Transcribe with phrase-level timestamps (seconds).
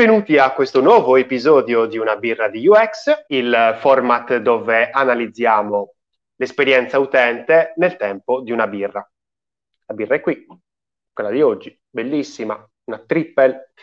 [0.00, 5.92] Benvenuti a questo nuovo episodio di Una birra di UX, il format dove analizziamo
[6.36, 9.06] l'esperienza utente nel tempo di una birra.
[9.84, 10.46] La birra è qui,
[11.12, 13.74] quella di oggi, bellissima, una triple.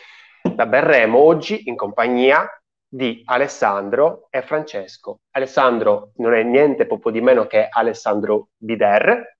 [0.56, 2.48] La berremo oggi in compagnia
[2.84, 5.20] di Alessandro e Francesco.
[5.30, 9.36] Alessandro non è niente poco di meno che Alessandro Bider,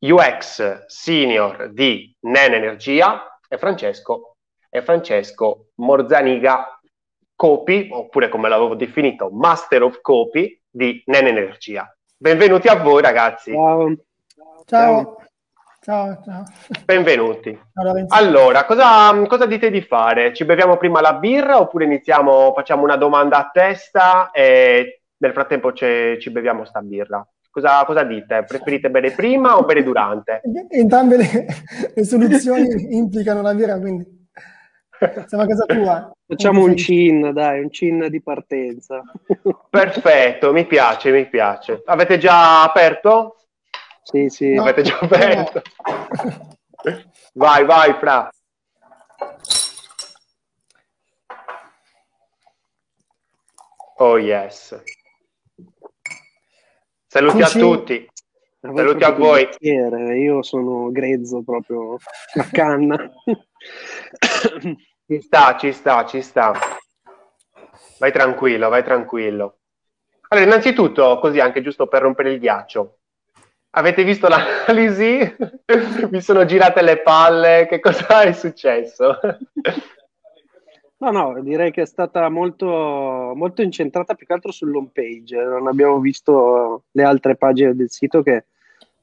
[0.00, 4.34] UX senior di Nen Energia e Francesco,
[4.70, 6.80] e Francesco Morzaniga
[7.34, 11.92] Copy, oppure come l'avevo definito, Master of Copy di Nen Energia.
[12.16, 13.52] Benvenuti a voi ragazzi.
[13.52, 13.96] Ciao.
[14.66, 15.16] Ciao.
[15.82, 16.44] Ciao, ciao.
[16.84, 17.58] Benvenuti.
[18.08, 20.34] Allora, cosa, cosa, dite di fare?
[20.34, 25.72] Ci beviamo prima la birra oppure iniziamo, facciamo una domanda a testa e nel frattempo
[25.72, 27.26] ci beviamo sta birra?
[27.50, 28.44] Cosa, cosa, dite?
[28.46, 30.42] Preferite bere prima o bere durante?
[30.68, 31.46] Entrambe le,
[31.94, 34.19] le soluzioni implicano la birra, quindi
[35.26, 36.12] siamo a casa tua.
[36.26, 39.02] Facciamo un cin, dai, un cin di partenza.
[39.68, 41.82] Perfetto, mi piace, mi piace.
[41.86, 43.36] Avete già aperto?
[44.02, 44.54] Sì, sì.
[44.54, 45.62] No, Avete già aperto?
[46.84, 47.02] No.
[47.34, 48.30] vai, vai, Fra.
[53.96, 54.82] Oh yes.
[57.06, 58.08] Saluti a tutti.
[58.60, 59.48] Saluti a voi.
[59.60, 61.96] Io sono grezzo proprio
[62.34, 62.96] a canna.
[65.06, 66.52] ci sta, ci sta, ci sta.
[67.98, 69.58] Vai tranquillo, vai tranquillo.
[70.28, 73.00] Allora, innanzitutto, così anche giusto per rompere il ghiaccio,
[73.72, 75.18] Avete visto l'analisi?
[76.10, 79.16] Mi sono girate le palle, che cosa è successo?
[80.96, 85.36] No, no, direi che è stata molto, molto incentrata più che altro sull'home page.
[85.36, 88.46] Non abbiamo visto le altre pagine del sito che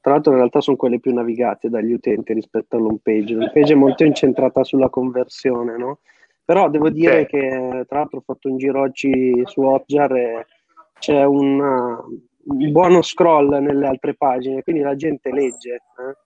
[0.08, 3.34] tra l'altro in realtà sono quelle più navigate dagli utenti rispetto all'home page.
[3.34, 5.98] L'home page è molto incentrata sulla conversione, no?
[6.44, 7.26] Però devo dire sì.
[7.26, 10.46] che tra l'altro ho fatto un giro oggi su Hotjar e
[10.98, 15.74] c'è una, un buono scroll nelle altre pagine, quindi la gente legge.
[15.74, 16.16] Eh?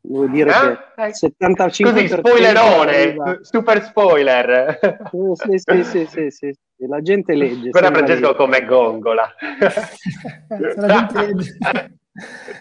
[0.00, 0.50] Devo dire
[0.96, 1.10] eh?
[1.10, 4.78] che 75% Così, spoilerone, super spoiler.
[5.34, 6.52] Sì, sì, sì, sì, sì,
[6.88, 7.68] la gente legge.
[7.68, 9.28] Guarda Francesco come gongola.
[10.76, 11.98] la gente legge.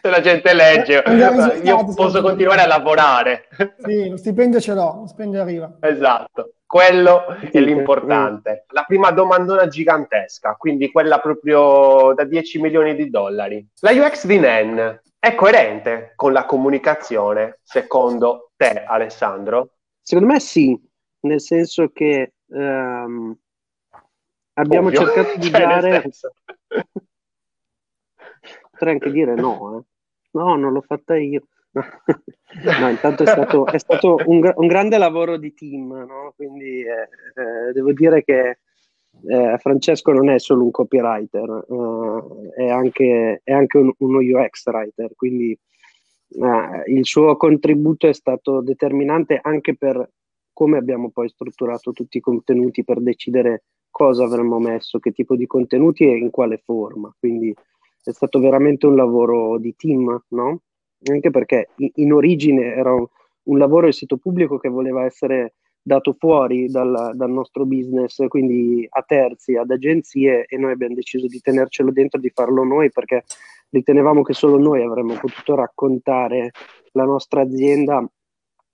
[0.01, 1.03] Se la gente legge,
[1.63, 3.47] io posso continuare a lavorare.
[3.77, 5.77] Sì, lo stipendio ce l'ho, lo stipendio arriva.
[5.79, 6.55] Esatto.
[6.65, 8.65] Quello è l'importante.
[8.69, 13.65] La prima domandona gigantesca, quindi quella proprio da 10 milioni di dollari.
[13.79, 19.75] La UX di NEN è coerente con la comunicazione, secondo te, Alessandro?
[20.01, 20.77] Secondo me sì,
[21.21, 23.35] nel senso che um,
[24.53, 24.99] abbiamo Ovvio.
[24.99, 26.03] cercato di cioè, dare...
[28.75, 29.83] Potrei anche dire no, eh.
[30.31, 31.47] no, non l'ho fatta io.
[31.71, 36.33] no, intanto è stato, è stato un, un, grande lavoro di team, no?
[36.35, 38.59] quindi eh, eh, devo dire che
[39.27, 44.65] eh, Francesco non è solo un copywriter, eh, è anche, è, anche, un, uno UX
[44.67, 50.09] writer, quindi eh, il suo contributo è stato determinante anche per
[50.51, 55.47] come abbiamo poi strutturato tutti i contenuti per decidere cosa avremmo messo, che tipo di
[55.47, 57.13] contenuti e in quale forma.
[57.17, 57.53] Quindi
[58.09, 60.61] è stato veramente un lavoro di team, no?
[61.09, 66.67] anche perché in origine era un lavoro del sito pubblico che voleva essere dato fuori
[66.67, 71.91] dal, dal, nostro business, quindi a terzi, ad agenzie, e noi abbiamo deciso di tenercelo
[71.91, 73.23] dentro, di farlo noi, perché
[73.69, 76.51] ritenevamo che solo noi avremmo potuto raccontare
[76.93, 78.03] la nostra azienda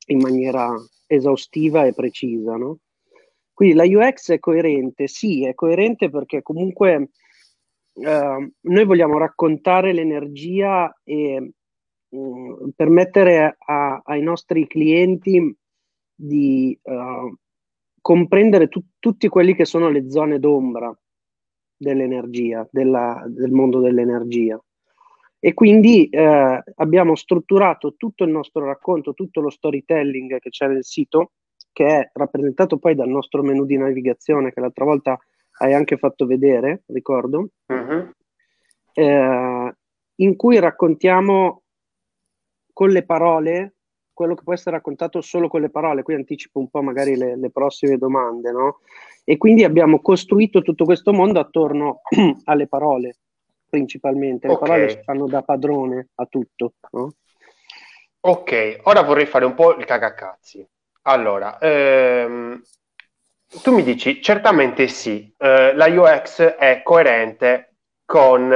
[0.07, 0.73] in maniera
[1.05, 2.55] esaustiva e precisa.
[2.55, 2.77] No?
[3.53, 7.09] Quindi la UX è coerente, sì, è coerente perché comunque
[7.93, 11.51] eh, noi vogliamo raccontare l'energia e
[12.13, 15.55] Mm, permettere a, ai nostri clienti
[16.13, 17.33] di uh,
[18.01, 20.93] comprendere tu, tutti quelli che sono le zone d'ombra
[21.77, 24.61] dell'energia, della, del mondo dell'energia.
[25.39, 30.83] E quindi eh, abbiamo strutturato tutto il nostro racconto, tutto lo storytelling che c'è nel
[30.83, 31.31] sito,
[31.71, 35.17] che è rappresentato poi dal nostro menu di navigazione, che l'altra volta
[35.61, 38.11] hai anche fatto vedere, ricordo, uh-huh.
[38.93, 39.75] eh,
[40.15, 41.61] in cui raccontiamo
[42.73, 43.75] con le parole
[44.11, 47.37] quello che può essere raccontato solo con le parole, qui anticipo un po' magari le,
[47.37, 48.79] le prossime domande, no?
[49.23, 52.01] E quindi abbiamo costruito tutto questo mondo attorno
[52.45, 53.17] alle parole,
[53.69, 54.47] principalmente.
[54.47, 54.67] Le okay.
[54.67, 57.13] parole fanno da padrone a tutto, no?
[58.21, 60.67] Ok, ora vorrei fare un po' il cagacazzi.
[61.03, 62.61] Allora, ehm,
[63.59, 67.75] tu mi dici, certamente sì, eh, la UX è coerente
[68.05, 68.49] con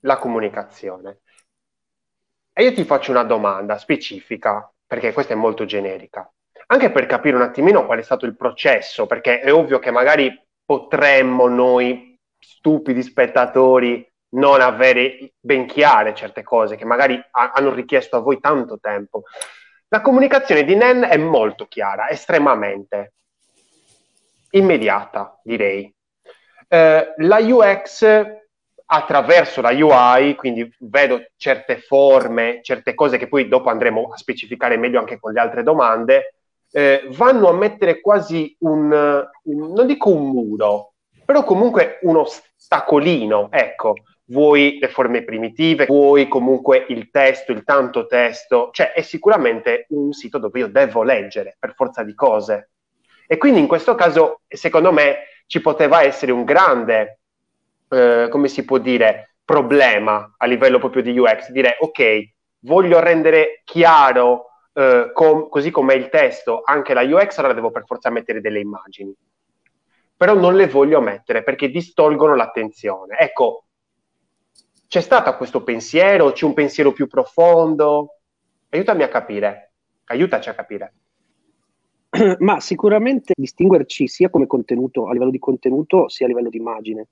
[0.00, 1.20] la comunicazione.
[2.52, 6.28] E io ti faccio una domanda specifica, perché questa è molto generica.
[6.66, 10.34] anche per capire un attimino qual è stato il processo, perché è ovvio che magari
[10.64, 18.16] potremmo noi, stupidi spettatori, non avere ben chiare certe cose che magari ha- hanno richiesto
[18.16, 19.24] a voi tanto tempo.
[19.88, 23.12] La comunicazione di Nen è molto chiara, estremamente
[24.52, 25.92] immediata, direi.
[26.68, 28.06] Eh, la UX
[28.84, 34.76] attraverso la UI, quindi vedo certe forme, certe cose che poi dopo andremo a specificare
[34.76, 36.34] meglio anche con le altre domande,
[36.70, 38.90] eh, vanno a mettere quasi un,
[39.44, 40.92] un, non dico un muro,
[41.24, 43.94] però comunque uno ostacolino, ecco,
[44.26, 50.12] vuoi le forme primitive, vuoi comunque il testo, il tanto testo, cioè è sicuramente un
[50.12, 52.71] sito dove io devo leggere per forza di cose.
[53.32, 57.20] E quindi in questo caso, secondo me, ci poteva essere un grande,
[57.88, 63.62] eh, come si può dire, problema a livello proprio di UX, dire ok, voglio rendere
[63.64, 68.42] chiaro eh, com- così come il testo anche la UX, allora devo per forza mettere
[68.42, 69.16] delle immagini.
[70.14, 73.16] Però non le voglio mettere perché distolgono l'attenzione.
[73.16, 73.64] Ecco,
[74.88, 76.32] c'è stato questo pensiero?
[76.32, 78.18] C'è un pensiero più profondo?
[78.68, 79.72] Aiutami a capire,
[80.04, 80.92] aiutaci a capire.
[82.40, 87.06] Ma sicuramente distinguerci sia come contenuto, a livello di contenuto, sia a livello di immagine.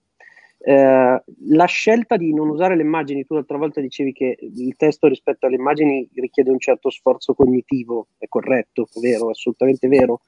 [0.62, 5.08] Eh, la scelta di non usare le immagini, tu l'altra volta dicevi che il testo
[5.08, 10.20] rispetto alle immagini richiede un certo sforzo cognitivo, è corretto, è vero, assolutamente vero.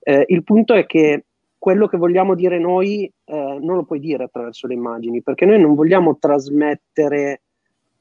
[0.00, 1.24] Eh, il punto è che
[1.58, 5.60] quello che vogliamo dire noi eh, non lo puoi dire attraverso le immagini, perché noi
[5.60, 7.42] non vogliamo trasmettere,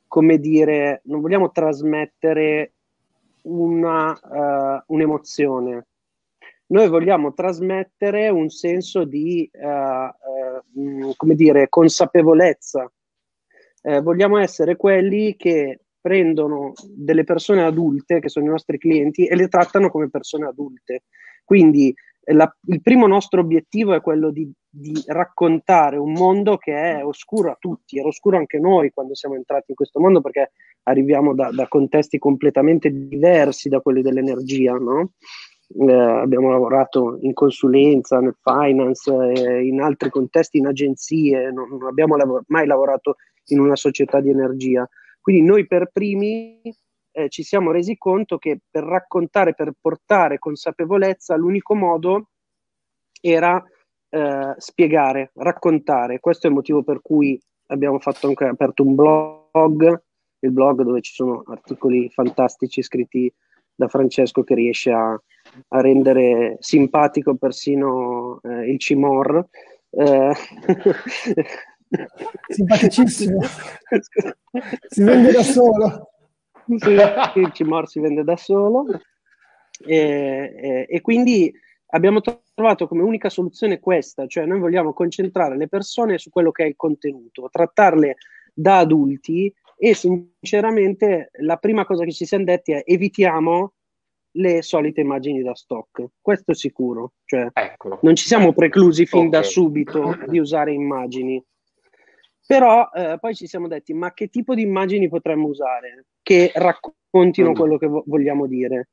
[0.08, 2.74] come dire, non vogliamo trasmettere
[3.44, 5.88] una, uh, un'emozione.
[6.74, 12.92] Noi vogliamo trasmettere un senso di, uh, uh, come dire, consapevolezza.
[13.84, 19.36] Eh, vogliamo essere quelli che prendono delle persone adulte, che sono i nostri clienti, e
[19.36, 21.04] le trattano come persone adulte.
[21.44, 21.94] Quindi
[22.32, 27.52] la, il primo nostro obiettivo è quello di, di, raccontare un mondo che è oscuro
[27.52, 30.54] a tutti, era oscuro anche noi quando siamo entrati in questo mondo perché
[30.84, 35.12] arriviamo da, da contesti completamente diversi da quelli dell'energia, no?
[35.68, 41.84] Eh, abbiamo lavorato in consulenza, nel finance, eh, in altri contesti, in agenzie, non, non
[41.84, 43.16] abbiamo lav- mai lavorato
[43.48, 44.88] in una società di energia.
[45.20, 46.62] Quindi noi per primi
[47.12, 52.30] eh, ci siamo resi conto che per raccontare, per portare consapevolezza, l'unico modo
[53.22, 53.64] era
[54.10, 56.20] eh, spiegare, raccontare.
[56.20, 60.04] Questo è il motivo per cui abbiamo fatto anche aperto un blog,
[60.40, 63.34] il blog dove ci sono articoli fantastici scritti
[63.76, 65.20] da Francesco che riesce a,
[65.70, 69.48] a rendere simpatico persino eh, il Cimor.
[69.90, 70.34] Eh.
[72.48, 73.40] Simpaticissimo.
[74.88, 76.08] si vende da solo
[76.68, 78.86] il Cimor si vende da solo
[79.86, 81.52] e, e, e, quindi
[81.88, 82.22] abbiamo
[82.54, 86.68] trovato come unica soluzione questa, cioè noi vogliamo concentrare le persone su quello che è
[86.68, 88.16] il contenuto, trattarle
[88.54, 93.74] da adulti e sinceramente la prima cosa che ci siamo detti è evitiamo
[94.36, 98.00] le solite immagini da stock, questo è sicuro, cioè ecco.
[98.02, 99.32] non ci siamo preclusi fin okay.
[99.32, 101.44] da subito di usare immagini.
[102.46, 107.52] Però eh, poi ci siamo detti, ma che tipo di immagini potremmo usare che raccontino
[107.52, 107.56] mm.
[107.56, 108.90] quello che vo- vogliamo dire?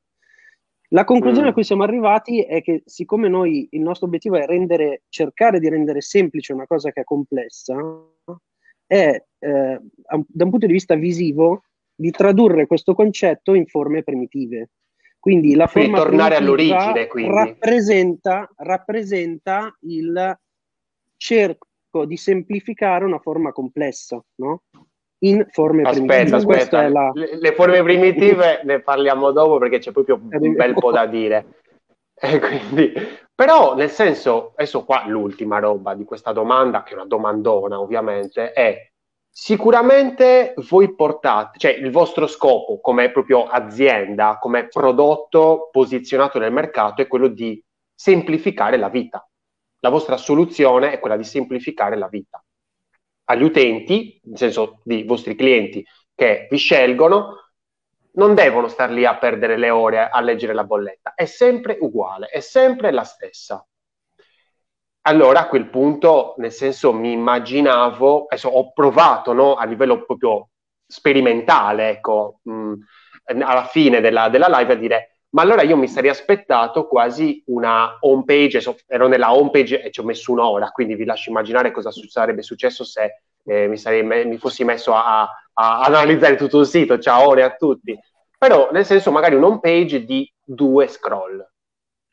[0.92, 1.50] La conclusione mm.
[1.50, 5.68] a cui siamo arrivati è che siccome noi il nostro obiettivo è rendere, cercare di
[5.68, 7.76] rendere semplice una cosa che è complessa,
[8.86, 11.62] è eh, da un punto di vista visivo
[11.94, 14.70] di tradurre questo concetto in forme primitive.
[15.20, 17.34] Quindi la quindi forma tornare all'origine quindi.
[17.34, 20.38] Rappresenta, rappresenta il
[21.16, 24.62] cerco di semplificare una forma complessa, no?
[25.22, 26.36] In forme aspetta, primitive.
[26.36, 27.10] Aspetta, la...
[27.12, 31.46] le, le, forme primitive ne parliamo dopo perché c'è proprio un bel po' da dire.
[32.22, 32.92] E quindi,
[33.34, 38.52] però, nel senso, adesso qua l'ultima roba di questa domanda, che è una domandona ovviamente,
[38.52, 38.89] è
[39.42, 47.00] sicuramente voi portate, cioè il vostro scopo come proprio azienda, come prodotto posizionato nel mercato
[47.00, 47.58] è quello di
[47.94, 49.26] semplificare la vita.
[49.78, 52.44] La vostra soluzione è quella di semplificare la vita.
[53.24, 55.82] Agli utenti, nel senso di vostri clienti
[56.14, 57.52] che vi scelgono,
[58.16, 62.26] non devono star lì a perdere le ore a leggere la bolletta, è sempre uguale,
[62.26, 63.66] è sempre la stessa.
[65.02, 70.50] Allora a quel punto, nel senso, mi immaginavo, adesso ho provato no, a livello proprio
[70.86, 72.74] sperimentale, ecco, mh,
[73.40, 77.96] alla fine della, della live a dire ma allora io mi sarei aspettato quasi una
[78.00, 81.70] home page, ero nella home page e ci ho messo un'ora, quindi vi lascio immaginare
[81.70, 86.66] cosa sarebbe successo se eh, mi, sarei, mi, fossi messo a, a, analizzare tutto il
[86.66, 87.96] sito, ciao ore a tutti,
[88.36, 91.48] però nel senso magari un home page di due scroll,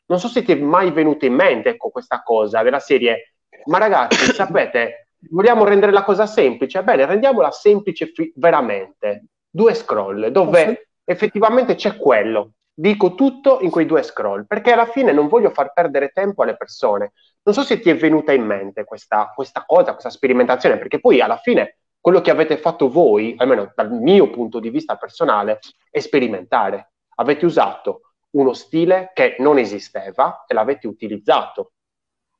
[0.08, 3.34] Non so se ti è mai venuta in mente ecco, questa cosa della serie,
[3.66, 6.82] ma ragazzi, sapete, vogliamo rendere la cosa semplice?
[6.82, 9.24] Bene, rendiamola semplice fi- veramente.
[9.50, 12.52] Due scroll, dove effettivamente c'è quello.
[12.72, 16.56] Dico tutto in quei due scroll, perché alla fine non voglio far perdere tempo alle
[16.56, 17.12] persone.
[17.42, 21.20] Non so se ti è venuta in mente questa, questa cosa, questa sperimentazione, perché poi
[21.20, 25.58] alla fine quello che avete fatto voi, almeno dal mio punto di vista personale,
[25.90, 26.92] è sperimentare.
[27.16, 31.72] Avete usato uno stile che non esisteva e l'avete utilizzato.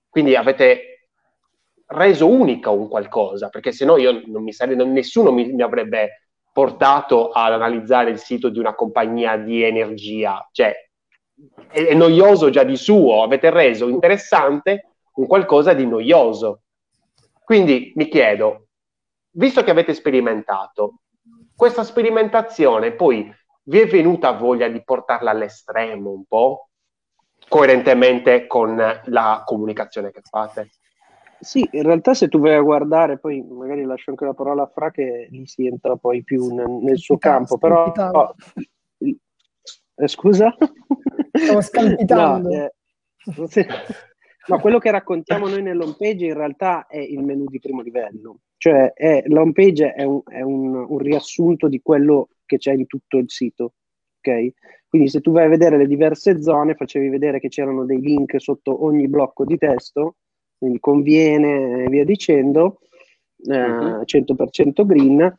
[0.08, 1.08] Quindi avete
[1.86, 6.28] reso unico un qualcosa, perché se no io non mi sarei, nessuno mi, mi avrebbe
[6.52, 10.74] portato ad analizzare il sito di una compagnia di energia, cioè
[11.68, 16.62] è, è noioso già di suo, avete reso interessante un qualcosa di noioso.
[17.44, 18.66] Quindi mi chiedo,
[19.30, 21.00] visto che avete sperimentato,
[21.56, 23.32] questa sperimentazione poi
[23.68, 26.70] vi è venuta voglia di portarla all'estremo un po',
[27.48, 30.70] coerentemente con la comunicazione che fate?
[31.40, 34.70] Sì, in realtà se tu vai a guardare, poi magari lascio anche la parola a
[34.72, 37.92] Fra che lì si entra poi più nel, nel suo campo, però...
[37.94, 38.34] Oh,
[38.98, 40.54] eh, scusa?
[41.32, 42.48] Stavo scalpitando.
[42.48, 43.66] no, eh,
[44.46, 48.38] no, quello che raccontiamo noi nell'home page in realtà è il menu di primo livello,
[48.58, 52.86] cioè è, l'home page è, un, è un, un riassunto di quello che c'è in
[52.86, 53.74] tutto il sito,
[54.18, 54.52] ok?
[54.88, 58.40] Quindi se tu vai a vedere le diverse zone, facevi vedere che c'erano dei link
[58.40, 60.16] sotto ogni blocco di testo,
[60.58, 62.80] quindi conviene e via dicendo,
[63.44, 64.02] eh, uh-huh.
[64.04, 65.34] 100% green,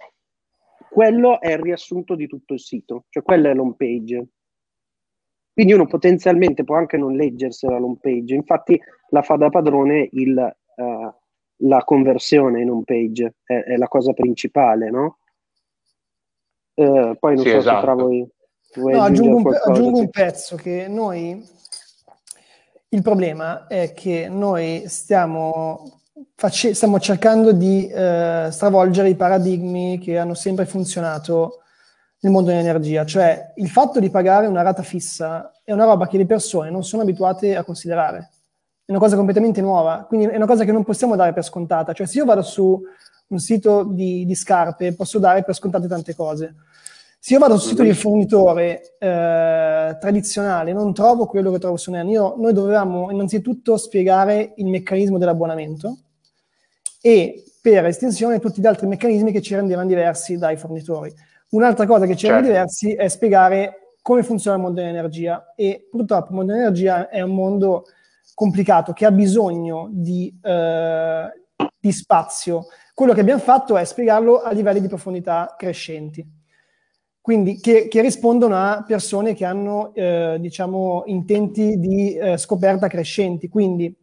[0.90, 4.28] quello è il riassunto di tutto il sito, cioè quella è l'home page.
[5.52, 10.56] Quindi uno potenzialmente può anche non leggersela l'home page, infatti la fa da padrone il,
[10.76, 11.14] uh,
[11.60, 15.18] la conversione in home page, è, è, la cosa principale, no?
[16.75, 17.80] Uh, poi non sì, so esatto.
[17.80, 18.28] se tra voi...
[18.75, 21.44] No, aggiungo, un, aggiungo un pezzo che noi
[22.89, 26.01] il problema è che noi stiamo,
[26.36, 31.62] face- stiamo cercando di eh, stravolgere i paradigmi che hanno sempre funzionato
[32.22, 36.18] nel mondo dell'energia, cioè il fatto di pagare una rata fissa è una roba che
[36.18, 38.30] le persone non sono abituate a considerare,
[38.89, 41.93] è una cosa completamente nuova, quindi è una cosa che non possiamo dare per scontata,
[41.93, 42.81] cioè se io vado su
[43.27, 46.55] un sito di, di scarpe posso dare per scontate tante cose,
[47.19, 51.91] se io vado sul sito di fornitore eh, tradizionale, non trovo quello che trovo su
[51.91, 52.10] NEN.
[52.10, 55.98] Io, noi dovevamo innanzitutto spiegare il meccanismo dell'abbonamento
[57.00, 61.13] e per estensione tutti gli altri meccanismi che ci rendevano diversi dai fornitori.
[61.50, 62.36] Un'altra cosa che ci certo.
[62.38, 67.22] rende diversi è spiegare come funziona il mondo dell'energia e purtroppo il mondo dell'energia è
[67.22, 67.84] un mondo
[68.39, 71.27] complicato che ha bisogno di, eh,
[71.77, 72.67] di spazio.
[72.93, 76.25] Quello che abbiamo fatto è spiegarlo a livelli di profondità crescenti.
[77.19, 83.50] Quindi che, che, rispondono a persone che hanno eh, diciamo intenti di eh, scoperta crescenti.
[83.50, 83.93] Quindi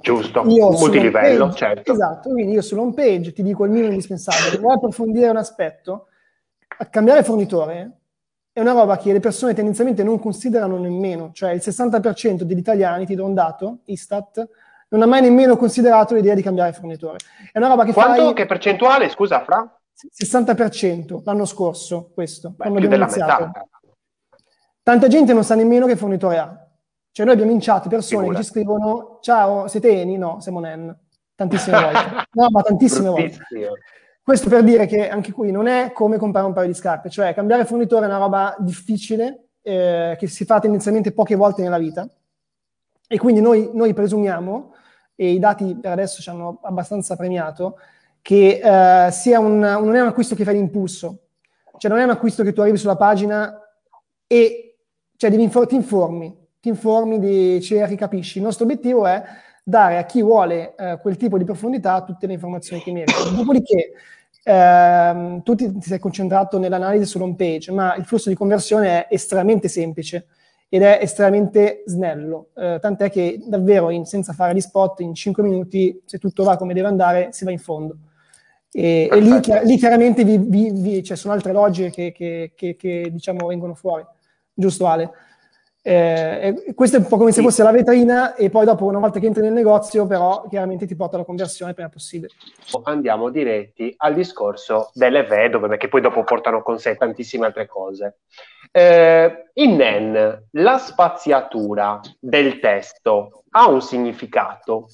[0.00, 1.92] giusto, multilivello page, certo.
[1.92, 4.58] Esatto, quindi io sull'home page ti dico il minimo indispensabile.
[4.58, 6.06] Vuoi approfondire un aspetto.
[6.90, 7.99] Cambiare fornitore
[8.52, 13.06] è una roba che le persone tendenzialmente non considerano nemmeno cioè il 60% degli italiani
[13.06, 14.48] ti do un dato, Istat
[14.88, 17.18] non ha mai nemmeno considerato l'idea di cambiare fornitore
[17.52, 18.34] è una roba che quanto, fai...
[18.34, 19.80] che percentuale, scusa Fra?
[20.08, 23.44] 60% l'anno scorso, questo, Beh, quando abbiamo iniziato.
[23.46, 23.68] Metà.
[24.82, 26.66] Tanta gente non sa nemmeno che fornitore ha.
[27.12, 28.38] Cioè noi abbiamo in chat persone Figura.
[28.38, 30.16] che ci scrivono ciao, siete Eni?
[30.16, 30.96] No, siamo NEN.
[31.34, 32.28] Tantissime volte.
[32.32, 33.38] No, ma tantissime volte.
[34.30, 37.34] Questo per dire che anche qui non è come comprare un paio di scarpe, cioè
[37.34, 42.08] cambiare fornitore è una roba difficile eh, che si fa tendenzialmente poche volte nella vita
[43.08, 44.72] e quindi noi, noi presumiamo,
[45.16, 47.78] e i dati per adesso ci hanno abbastanza premiato,
[48.22, 51.22] che uh, sia un, non è un acquisto che fai d'impulso,
[51.76, 53.60] cioè non è un acquisto che tu arrivi sulla pagina
[54.28, 54.76] e
[55.16, 58.38] cioè, infor- ti informi, ti informi, di, cerchi, capisci.
[58.38, 59.24] Il nostro obiettivo è
[59.64, 63.28] dare a chi vuole uh, quel tipo di profondità tutte le informazioni che merita.
[63.34, 63.92] Dopodiché
[64.42, 69.14] ehm, tu ti, ti sei concentrato nell'analisi sull'home page, ma il flusso di conversione è
[69.14, 70.26] estremamente semplice
[70.68, 75.42] ed è estremamente snello, eh, tant'è che davvero in, senza fare gli spot in 5
[75.42, 77.96] minuti, se tutto va come deve andare, si va in fondo.
[78.70, 82.52] E, e lì, chiar- lì, chiaramente vi, vi, vi, cioè, sono altre logiche che, che,
[82.54, 84.04] che, che, diciamo vengono fuori,
[84.54, 85.10] giusto Ale?
[85.82, 89.18] Eh, questo è un po' come se fosse la vetrina e poi dopo una volta
[89.18, 92.32] che entri nel negozio però chiaramente ti porta la conversione prima possibile.
[92.82, 98.18] Andiamo diretti al discorso delle vedove che poi dopo portano con sé tantissime altre cose.
[98.70, 104.88] Eh, in NEN la spaziatura del testo ha un significato?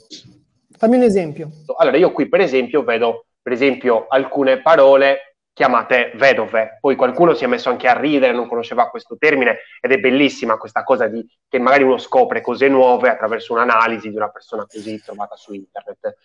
[0.70, 1.48] Fammi un esempio.
[1.78, 6.76] Allora io qui per esempio vedo per esempio alcune parole chiamate vedove.
[6.82, 10.58] Poi qualcuno si è messo anche a ridere, non conosceva questo termine ed è bellissima
[10.58, 15.00] questa cosa di che magari uno scopre cose nuove attraverso un'analisi di una persona così
[15.02, 16.18] trovata su internet.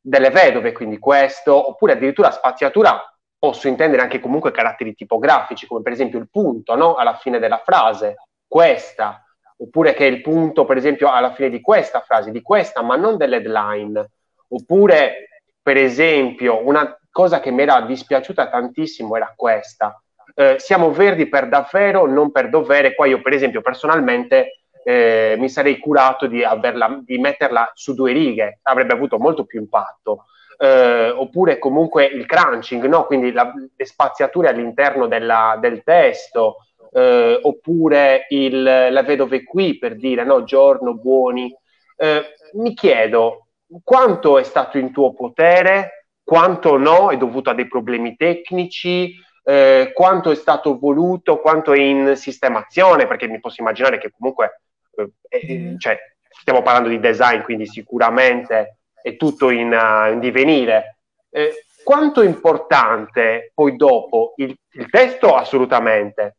[0.00, 5.90] Delle vedove, quindi questo, oppure addirittura spaziatura posso intendere anche comunque caratteri tipografici, come per
[5.90, 6.94] esempio il punto no?
[6.94, 9.20] alla fine della frase, questa,
[9.56, 13.16] oppure che il punto, per esempio, alla fine di questa frase, di questa, ma non
[13.16, 14.10] dell'headline,
[14.46, 20.00] oppure per esempio una cosa che mi era dispiaciuta tantissimo era questa.
[20.34, 22.94] Eh, siamo verdi per davvero, non per dovere.
[22.94, 28.12] Qua io, per esempio, personalmente eh, mi sarei curato di, averla, di, metterla su due
[28.12, 30.26] righe, avrebbe avuto molto più impatto.
[30.58, 33.06] Eh, oppure comunque il crunching, no?
[33.06, 36.56] quindi la, le spaziature all'interno della, del testo,
[36.92, 41.54] eh, oppure il, la vedove qui per dire no, giorno, buoni.
[41.96, 43.46] Eh, mi chiedo
[43.84, 45.99] quanto è stato in tuo potere
[46.30, 51.80] quanto no è dovuto a dei problemi tecnici, eh, quanto è stato voluto, quanto è
[51.80, 54.60] in sistemazione, perché mi posso immaginare che comunque
[54.94, 60.98] eh, eh, cioè, stiamo parlando di design, quindi sicuramente è tutto in, uh, in divenire.
[61.30, 65.34] Eh, quanto è importante poi dopo il, il testo?
[65.34, 66.36] Assolutamente,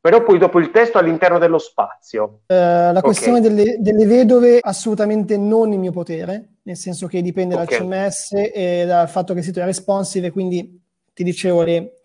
[0.00, 2.42] però poi dopo il testo all'interno dello spazio.
[2.46, 3.52] Uh, la questione okay.
[3.52, 7.66] delle, delle, vedove assolutamente non il mio potere, nel senso che dipende okay.
[7.66, 10.80] dal CMS e dal fatto che il sito è responsive, quindi
[11.12, 12.00] ti dicevo le,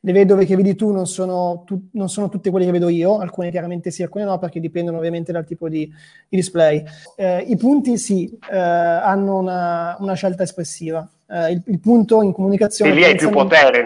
[0.00, 3.18] le vedove che vedi tu non sono, tu non sono, tutte quelle che vedo io,
[3.18, 5.86] alcune chiaramente sì, alcune no, perché dipendono ovviamente dal tipo di,
[6.28, 6.82] di display.
[7.16, 11.08] Eh, I punti sì, eh, hanno una, una, scelta espressiva.
[11.28, 12.92] Eh, il, il, punto in comunicazione...
[12.92, 13.84] E lì hai più potere,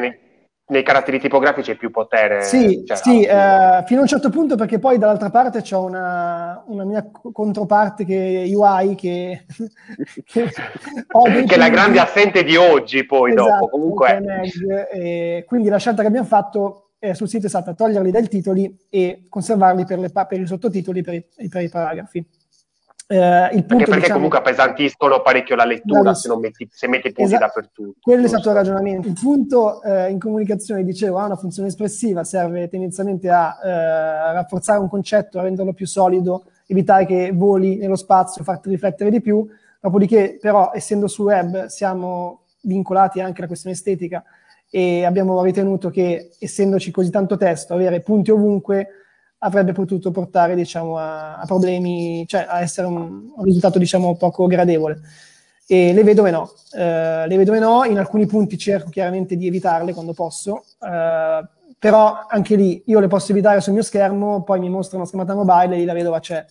[0.66, 2.42] nei caratteri tipografici è più potere.
[2.42, 6.62] Sì, cioè, sì eh, fino a un certo punto perché poi dall'altra parte c'è una,
[6.66, 9.44] una mia controparte che UI che,
[10.25, 13.68] che, che è la grande assente di oggi poi esatto, dopo.
[13.68, 14.21] Comunque.
[14.21, 18.28] Meg, e quindi la scelta che abbiamo fatto eh, sul sito è stata toglierli dai
[18.28, 22.26] titoli e conservarli per, le, per i sottotitoli per i, per i paragrafi.
[23.06, 27.12] Eh, il punto, perché diciamo, comunque appesantiscono parecchio la lettura se, non metti, se metti
[27.12, 27.99] punti esatto, dappertutto.
[28.00, 29.08] Quello è stato il ragionamento.
[29.08, 34.78] Il punto eh, in comunicazione, dicevo, ha una funzione espressiva, serve tendenzialmente a eh, rafforzare
[34.78, 39.47] un concetto, a renderlo più solido, evitare che voli nello spazio, farti riflettere di più.
[39.80, 44.25] Dopodiché, però, essendo sul web, siamo vincolati anche alla questione estetica
[44.71, 48.88] e abbiamo ritenuto che, essendoci così tanto testo, avere punti ovunque
[49.45, 54.47] avrebbe potuto portare diciamo, a, a, problemi, cioè a essere un, un, risultato diciamo, poco
[54.47, 55.00] gradevole.
[55.67, 59.95] E le vedove no, eh, le vedove no, in alcuni punti cerco chiaramente di evitarle
[59.95, 61.47] quando posso, eh,
[61.78, 65.35] però anche lì io le posso evitare sul mio schermo, poi mi mostra una schermata
[65.35, 66.45] mobile e lì la vedova c'è.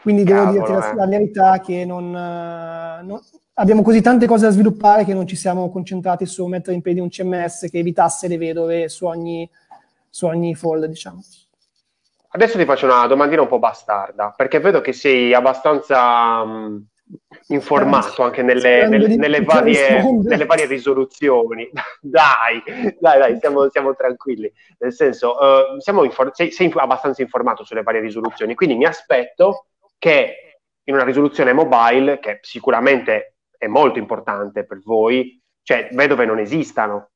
[0.00, 0.94] Quindi Cavolo, devo dirti la, eh.
[0.94, 3.20] la, verità che non, non,
[3.54, 7.00] abbiamo così tante cose da sviluppare che non ci siamo concentrati su mettere in piedi
[7.00, 9.48] un CMS che evitasse le vedove su ogni,
[10.08, 11.22] su ogni fold, diciamo.
[12.30, 16.84] Adesso ti faccio una domandina un po' bastarda, perché vedo che sei abbastanza um,
[17.48, 21.70] informato anche nelle, nelle, nelle, varie, nelle, varie, risoluzioni.
[22.02, 22.62] dai,
[22.98, 24.52] dai, dai, siamo, siamo tranquilli.
[24.78, 30.60] Nel senso, uh, infor- sei, sei abbastanza informato sulle varie risoluzioni, quindi mi aspetto che
[30.84, 36.38] in una risoluzione mobile, che sicuramente è molto importante per voi, cioè vedo che non
[36.38, 37.10] esistano.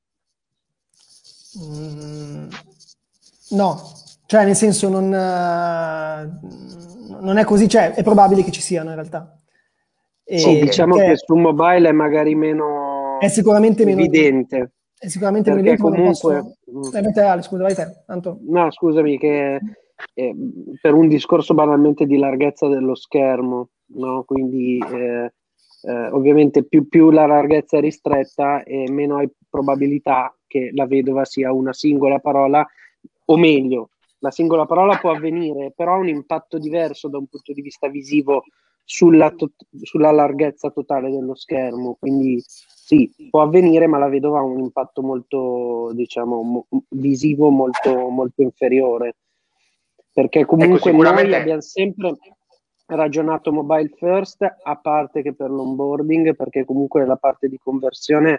[1.58, 2.48] Mm,
[3.50, 4.01] no,
[4.32, 6.38] cioè, nel senso, non, eh,
[7.20, 9.36] non è così, cioè, è probabile che ci siano in realtà.
[10.24, 14.72] E sì, diciamo che, che su mobile è magari meno è sicuramente meno evidente.
[14.98, 15.82] È sicuramente meno evidente.
[15.82, 16.54] Comunque...
[16.64, 16.96] Posso...
[16.96, 18.04] Eh, te, scusa, vai te.
[18.06, 18.38] Tanto...
[18.46, 19.60] No, scusami, che
[20.14, 20.36] eh,
[20.80, 24.24] per un discorso banalmente di larghezza dello schermo, no?
[24.24, 25.30] quindi eh,
[25.82, 31.26] eh, ovviamente più, più, la larghezza è ristretta e meno hai probabilità che la vedova
[31.26, 32.66] sia una singola parola,
[33.26, 33.90] o meglio,
[34.22, 37.88] la singola parola può avvenire, però ha un impatto diverso da un punto di vista
[37.88, 38.44] visivo
[38.84, 41.96] sulla, to- sulla larghezza totale dello schermo.
[41.98, 48.08] Quindi sì, può avvenire, ma la vedova ha un impatto molto, diciamo, mo- visivo molto,
[48.08, 49.16] molto inferiore.
[50.12, 51.30] Perché ecco, comunque ecco, sicuramente...
[51.30, 52.16] noi abbiamo sempre
[52.86, 58.38] ragionato mobile first, a parte che per l'onboarding, perché comunque la parte di conversione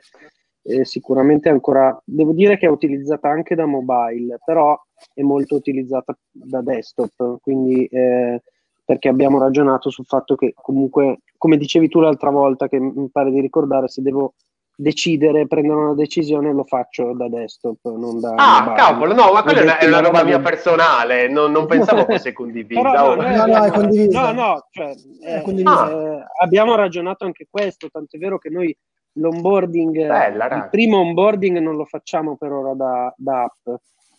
[0.63, 4.79] eh, sicuramente ancora, devo dire che è utilizzata anche da mobile, però
[5.13, 8.41] è molto utilizzata da desktop, quindi eh,
[8.85, 13.31] perché abbiamo ragionato sul fatto che comunque, come dicevi tu l'altra volta, che mi pare
[13.31, 14.33] di ricordare, se devo
[14.75, 18.75] decidere, prendere una decisione, lo faccio da desktop, non da Ah, mobile.
[18.75, 22.81] cavolo, no, ma quella è una, roba mia personale, non, non pensavo fosse condivisa.
[22.81, 24.31] Però, no, no, no, è condivisa.
[24.31, 25.91] No, no, cioè, eh, è condivisa.
[25.91, 28.75] Eh, abbiamo ragionato anche questo, tanto è vero che noi
[29.13, 33.75] l'onboarding, Bella, il primo onboarding non lo facciamo per ora da, da app,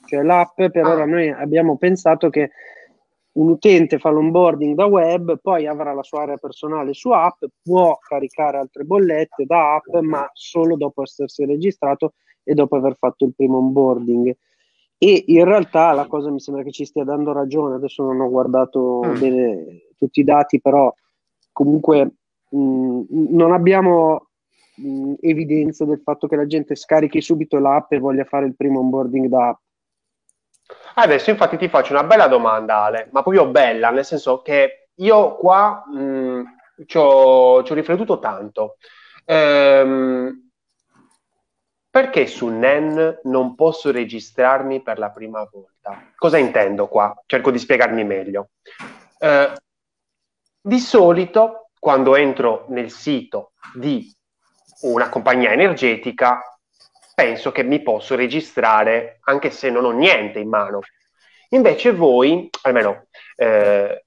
[0.06, 0.90] cioè l'app per ah.
[0.90, 2.50] ora noi abbiamo pensato che
[3.34, 7.98] un utente fa l'onboarding da web, poi avrà la sua area personale su app, può
[7.98, 12.12] caricare altre bollette da app, ma solo dopo essersi registrato
[12.44, 14.36] e dopo aver fatto il primo onboarding.
[14.98, 18.30] E in realtà la cosa mi sembra che ci stia dando ragione, adesso non ho
[18.30, 19.18] guardato mm.
[19.18, 20.92] bene tutti i dati, però
[21.50, 22.14] comunque
[22.50, 24.23] mh, mm, non abbiamo
[24.76, 28.56] mh, mm, evidenza del fatto che la gente scarichi subito l'app e voglia fare il
[28.56, 29.58] primo onboarding da app.
[30.96, 35.36] Adesso infatti ti faccio una bella domanda Ale, ma proprio bella, nel senso che io
[35.36, 36.42] qua mh,
[36.86, 38.76] ci, ho, ci, ho, riflettuto tanto.
[39.24, 40.50] Ehm,
[41.90, 46.10] perché su NEN non posso registrarmi per la prima volta?
[46.16, 47.14] Cosa intendo qua?
[47.26, 48.50] Cerco di spiegarmi meglio.
[49.18, 49.52] Eh,
[50.60, 54.12] di solito, quando entro nel sito di
[54.82, 56.40] una compagnia energetica,
[57.14, 60.80] penso che mi posso registrare anche se non ho niente in mano.
[61.50, 63.06] Invece voi, almeno
[63.36, 64.04] eh,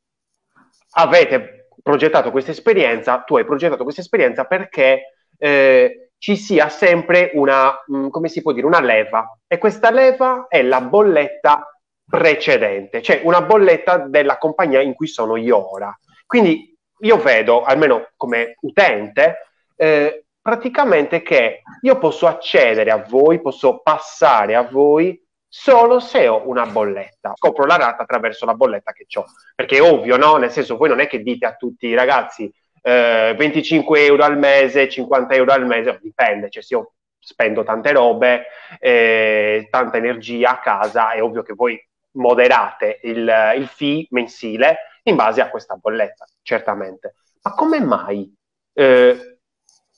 [0.92, 7.84] avete progettato questa esperienza, tu hai progettato questa esperienza perché eh, ci sia sempre una,
[7.86, 9.38] mh, mm, come si può dire, una leva.
[9.48, 11.66] E questa leva è la bolletta
[12.06, 15.98] precedente, cioè una bolletta della compagnia in cui sono io ora.
[16.26, 19.38] Quindi io vedo, almeno come utente,
[19.76, 26.48] eh, praticamente che io posso accedere a voi, posso passare a voi solo se ho
[26.48, 27.34] una bolletta.
[27.36, 29.26] Scopro la rata attraverso la bolletta che ho.
[29.54, 30.38] Perché è ovvio, no?
[30.38, 32.50] Nel senso, voi non è che dite a tutti i ragazzi
[32.82, 37.92] eh, 25 euro al mese, 50 euro al mese, dipende, cioè se io spendo tante
[37.92, 38.46] robe,
[38.80, 41.78] eh, tanta energia a casa, è ovvio che voi
[42.12, 47.16] moderate il, il fee mensile in base a questa bolletta, certamente.
[47.42, 48.34] Ma come mai
[48.72, 49.37] eh,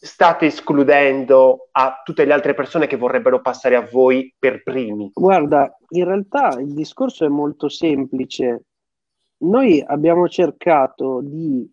[0.01, 5.11] state escludendo a tutte le altre persone che vorrebbero passare a voi per primi?
[5.13, 8.65] Guarda, in realtà il discorso è molto semplice.
[9.39, 11.69] Noi abbiamo cercato di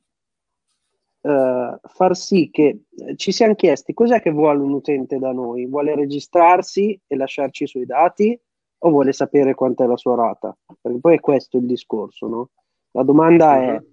[1.20, 5.66] eh, far sì che eh, ci siamo chiesti cos'è che vuole un utente da noi?
[5.66, 8.38] Vuole registrarsi e lasciarci i suoi dati
[8.78, 10.56] o vuole sapere quant'è la sua rata?
[10.80, 12.50] Perché poi è questo il discorso, no?
[12.90, 13.62] La domanda uh-huh.
[13.62, 13.84] è, mhm.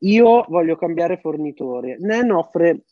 [0.00, 2.84] io voglio cambiare fornitore, NEN offre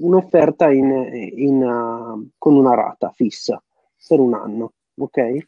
[0.00, 0.90] un'offerta in,
[1.36, 3.62] in, uh, con una rata fissa
[4.06, 5.46] per un anno, ok?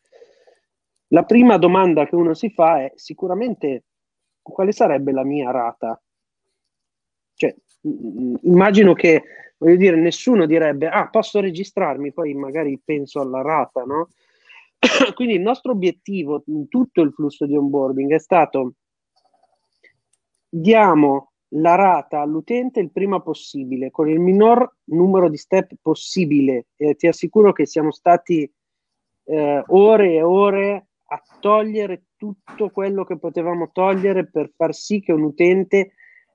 [1.08, 3.84] La prima domanda che uno si fa è sicuramente
[4.42, 6.00] quale sarebbe la mia rata
[7.38, 7.54] cioè,
[8.42, 9.22] immagino che,
[9.58, 14.08] voglio dire, nessuno direbbe, ah, posso registrarmi, poi magari penso alla rata, no?
[15.14, 18.74] Quindi il nostro obiettivo in tutto il flusso di onboarding è stato
[20.48, 26.66] diamo la rata all'utente il prima possibile, con il minor numero di step possibile.
[26.76, 28.50] E ti assicuro che siamo stati
[29.24, 35.12] eh, ore e ore a togliere tutto quello che potevamo togliere per far sì che
[35.12, 35.92] un utente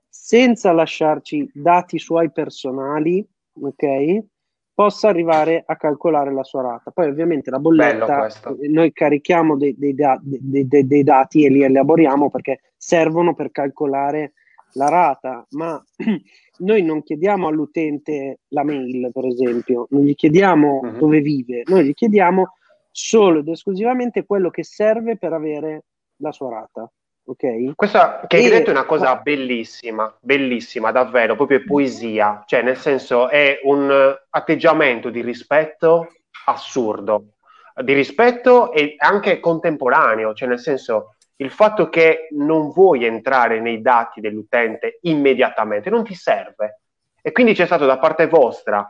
[0.08, 3.24] senza lasciarci dati suoi personali,
[3.60, 4.24] ok?
[4.72, 6.90] Possa arrivare a calcolare la sua rata.
[6.90, 8.28] Poi, ovviamente, la bolletta
[8.68, 14.32] noi carichiamo dei, dei, dei, dei, dati e li elaboriamo perché servono per calcolare
[14.74, 15.82] la rata, ma
[16.58, 20.98] noi non chiediamo all'utente la mail, per esempio, non gli chiediamo uh-huh.
[20.98, 22.54] dove vive, noi gli chiediamo
[22.90, 25.84] solo ed esclusivamente quello che serve per avere
[26.16, 26.90] la sua rata.
[27.26, 27.74] Ok?
[27.74, 33.30] Questa che hai detto è una cosa bellissima, bellissima, davvero, proprio poesia, cioè nel senso
[33.30, 36.08] è un atteggiamento di rispetto
[36.46, 37.36] assurdo,
[37.82, 43.80] di rispetto e anche contemporaneo, cioè nel senso il fatto che non vuoi entrare nei
[43.80, 46.80] dati dell'utente immediatamente non ti serve
[47.20, 48.88] e quindi c'è stato da parte vostra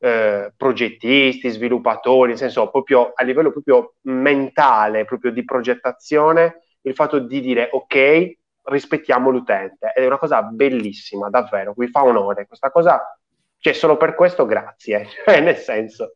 [0.00, 7.18] eh, progettisti, sviluppatori, nel senso proprio a livello proprio mentale, proprio di progettazione, il fatto
[7.18, 12.46] di dire ok, rispettiamo l'utente ed è una cosa bellissima, davvero, vi fa onore.
[12.46, 13.18] Questa cosa,
[13.58, 16.14] cioè solo per questo grazie, cioè, nel senso.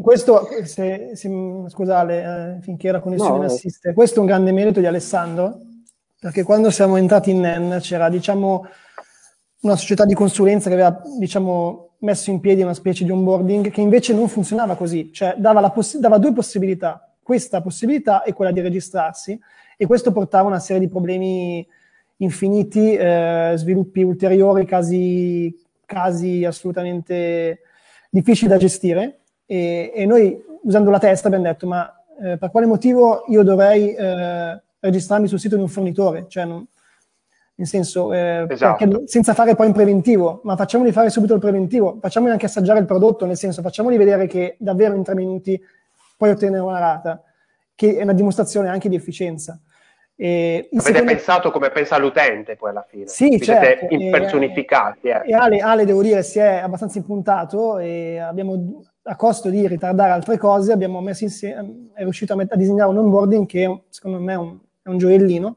[0.00, 1.30] Questo, se, se,
[1.68, 3.44] scusate, eh, finché la connessione no.
[3.44, 5.60] assiste, questo è un grande merito di Alessandro,
[6.18, 8.66] perché quando siamo entrati in NEN c'era, diciamo,
[9.60, 13.80] una società di consulenza che aveva, diciamo, messo in piedi una specie di onboarding che
[13.80, 18.62] invece non funzionava così, cioè dava, poss- dava due possibilità questa possibilità è quella di
[18.62, 19.38] registrarsi
[19.76, 21.66] e questo portava una serie di problemi
[22.16, 27.60] infiniti, eh, sviluppi ulteriori, casi, casi, assolutamente
[28.08, 29.17] difficili da gestire
[29.50, 31.90] e, e, noi usando la testa abbiamo detto ma
[32.22, 36.26] eh, per quale motivo io dovrei eh, registrarmi sul sito di un fornitore?
[36.28, 36.66] Cioè, non,
[37.54, 39.02] nel senso, eh, esatto.
[39.06, 42.84] senza fare poi un preventivo, ma facciamoli fare subito il preventivo, facciamoli anche assaggiare il
[42.84, 45.60] prodotto, nel senso, facciamoli vedere che davvero in tre minuti
[46.16, 47.22] puoi ottenere una rata,
[47.74, 49.60] che è una dimostrazione anche di efficienza.
[50.20, 51.12] E Avete secondo...
[51.12, 53.06] pensato come pensa l'utente poi alla fine?
[53.06, 53.86] Sì, Vi certo.
[53.86, 55.08] Siete impersonificati.
[55.08, 55.30] E, eh.
[55.30, 60.12] e Ale, Ale, devo dire, si è abbastanza impuntato e abbiamo, a costo di ritardare
[60.12, 64.20] altre cose, abbiamo messo insieme, è riuscito a, met- a disegnare un onboarding che secondo
[64.20, 65.56] me è un, è un gioiellino.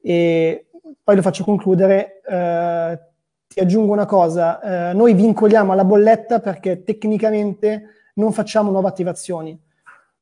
[0.00, 0.66] E
[1.02, 2.20] poi lo faccio concludere.
[2.26, 3.00] Eh,
[3.46, 9.60] ti aggiungo una cosa, eh, noi vincoliamo alla bolletta perché tecnicamente non facciamo nuove attivazioni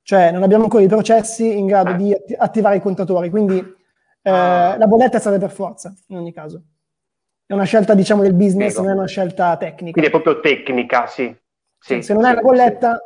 [0.02, 4.30] cioè non abbiamo ancora i processi in grado di atti- attivare i contatori, quindi eh,
[4.30, 4.76] ah.
[4.76, 6.62] la bolletta serve per forza, in ogni caso.
[7.46, 8.88] È una scelta, diciamo, del business, Prego.
[8.88, 9.92] non è una scelta tecnica.
[9.92, 11.32] Quindi è proprio tecnica, sì.
[11.80, 13.02] Sì se non sì, hai la bolletta,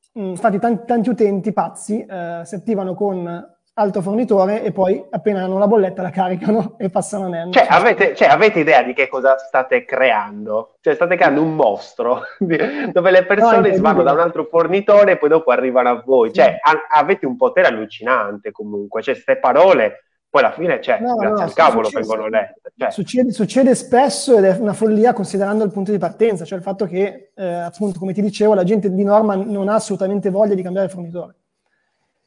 [0.00, 0.20] sì.
[0.20, 5.44] mh, infatti tanti, tanti, utenti pazzi eh, si attivano con altro fornitore e poi appena
[5.44, 7.52] hanno la bolletta la caricano e passano a NEN.
[7.52, 10.76] Cioè avete, cioè, avete idea di che cosa state creando?
[10.80, 15.16] Cioè state creando un mostro dove le persone no, vanno da un altro fornitore e
[15.16, 16.32] poi dopo arrivano a voi.
[16.32, 19.02] Cioè a- avete un potere allucinante comunque.
[19.02, 22.72] Cioè queste parole poi alla fine, cioè, no, grazie no, al cavolo succede, vengono lette.
[22.74, 22.90] Cioè.
[22.90, 26.86] Succede, succede, spesso ed è una follia considerando il punto di partenza, cioè il fatto
[26.86, 30.62] che, eh, appunto, come ti dicevo, la gente di norma non ha assolutamente voglia di
[30.62, 31.34] cambiare fornitore.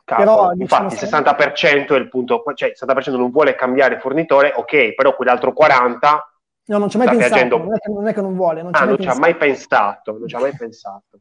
[0.04, 4.54] Però, diciamo, infatti, il 60% è il punto, cioè il 60% non vuole cambiare fornitore,
[4.56, 6.20] ok, però quell'altro 40%
[6.68, 7.58] No, non ci ha mai pensato, agendo...
[7.58, 8.62] non, è che, non, è che, non vuole.
[8.64, 11.20] Non ah, non ci ha mai pensato, non ci ha mai pensato.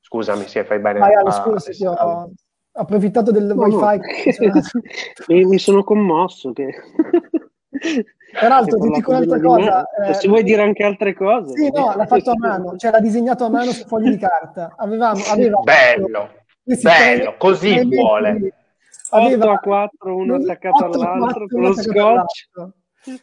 [0.00, 0.98] Scusami, se fai bene.
[0.98, 1.30] Vai, a...
[1.30, 2.32] scusa, sì, ho
[2.72, 4.00] approfittato del no, wifi.
[5.28, 5.48] No.
[5.48, 6.52] mi sono commosso.
[6.52, 6.74] Che...
[8.32, 9.84] Peraltro, ti dico un'altra cosa.
[10.08, 11.52] Eh, se vuoi dire anche altre cose.
[11.54, 14.74] Sì, no, l'ha fatto a mano, cioè l'ha disegnato a mano su fogli di carta.
[14.76, 16.30] Avevamo, aveva Bello.
[16.64, 18.54] Fatto Bello, così vuole.
[19.10, 22.48] Aveva 8 a 4, uno attaccato all'altro con lo scotch.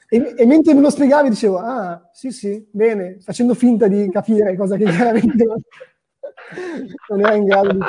[0.09, 4.55] E, e, mentre me lo spiegavi dicevo, ah, sì, sì, bene, facendo finta di capire
[4.57, 5.45] cosa che chiaramente
[7.07, 7.79] non era in grado di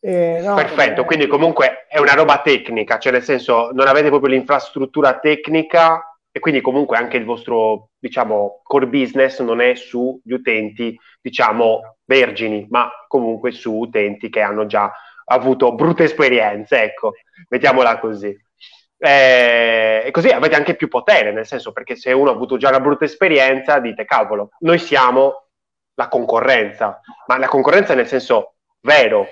[0.00, 4.30] eh, no, Perfetto, quindi comunque è una roba tecnica, cioè nel senso non avete proprio
[4.30, 10.96] l'infrastruttura tecnica e quindi comunque anche il vostro, diciamo, core business non è sugli utenti,
[11.20, 14.92] diciamo, vergini, ma comunque su utenti che hanno già
[15.24, 17.14] avuto brutte esperienze, ecco,
[17.48, 18.36] mettiamola così.
[19.00, 22.68] Eh, e così avete anche più potere, nel senso perché se uno ha avuto già
[22.68, 25.48] una brutta esperienza, dite cavolo, noi siamo
[25.94, 29.26] la concorrenza, ma la concorrenza nel senso vero,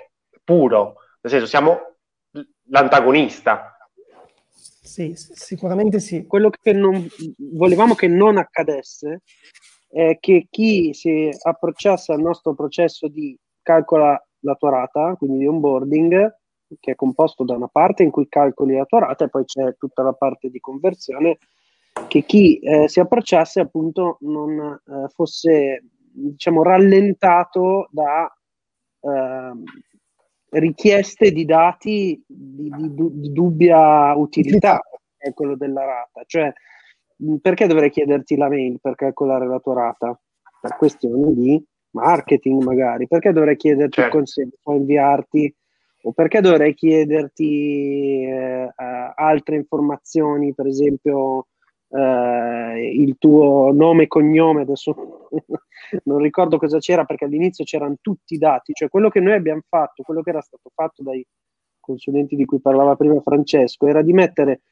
[0.47, 1.97] puro, nel senso siamo
[2.69, 3.77] l'antagonista.
[4.49, 6.27] Sì, sicuramente sì.
[6.27, 7.07] Quello che non,
[7.53, 9.23] volevamo che non accadesse
[9.89, 15.47] è che chi si approcciasse al nostro processo di calcola la tua rata, quindi di
[15.47, 16.37] onboarding,
[16.79, 19.77] che è composto da una parte in cui calcoli la tua rata e poi c'è
[19.77, 21.39] tutta la parte di conversione,
[22.09, 28.33] che chi eh, si approcciasse appunto non eh, fosse diciamo rallentato da
[29.01, 29.53] eh,
[30.51, 34.81] richieste di dati di, di, di dubbia utilità,
[35.17, 36.53] è quello della rata, cioè
[37.41, 40.21] perché dovrei chiederti la mail per calcolare la tua rata?
[40.61, 44.17] Per questioni di marketing magari, perché dovrei chiederti certo.
[44.17, 45.55] il consenso, poi inviarti
[46.03, 48.73] o perché dovrei chiederti eh,
[49.15, 51.47] altre informazioni, per esempio
[51.89, 55.29] eh, il tuo nome e cognome, adesso
[56.05, 59.63] non ricordo cosa c'era perché all'inizio c'erano tutti i dati, cioè quello che noi abbiamo
[59.69, 61.25] fatto, quello che era stato fatto dai
[61.81, 64.63] consulenti di cui parlava prima Francesco, era di mettere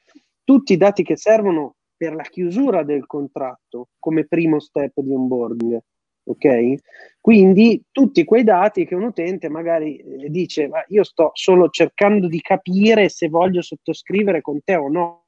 [0.43, 5.79] tutti i dati che servono per la chiusura del contratto come primo step di onboarding.
[6.27, 6.75] Ok?
[7.21, 12.29] Quindi tutti quei dati che un utente magari eh, dice, ma io sto solo cercando
[12.29, 15.23] di capire se voglio sottoscrivere con te o no,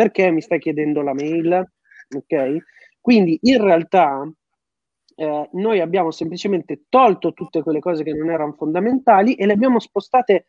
[0.00, 1.72] perché mi stai chiedendo la mail?
[2.16, 2.56] Ok?
[3.02, 4.26] Quindi in realtà
[5.14, 9.78] eh, noi abbiamo semplicemente tolto tutte quelle cose che non erano fondamentali e le abbiamo
[9.78, 10.46] spostate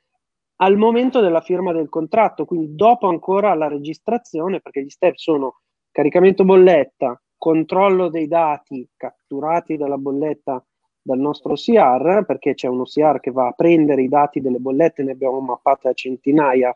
[0.62, 5.60] al momento della firma del contratto, quindi dopo ancora la registrazione, perché gli step sono
[5.92, 10.66] caricamento bolletta, controllo dei dati catturati dalla bolletta
[11.02, 15.04] dal nostro OCR, perché c'è un OCR che va a prendere i dati delle bollette,
[15.04, 16.74] ne abbiamo mappate a centinaia,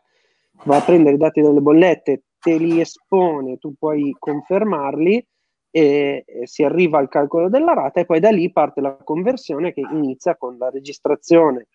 [0.64, 5.26] va a prendere i dati delle bollette, te li espone, tu puoi confermarli
[5.70, 9.80] e, si arriva al calcolo della rata e poi da lì parte la conversione che
[9.80, 11.68] inizia con la registrazione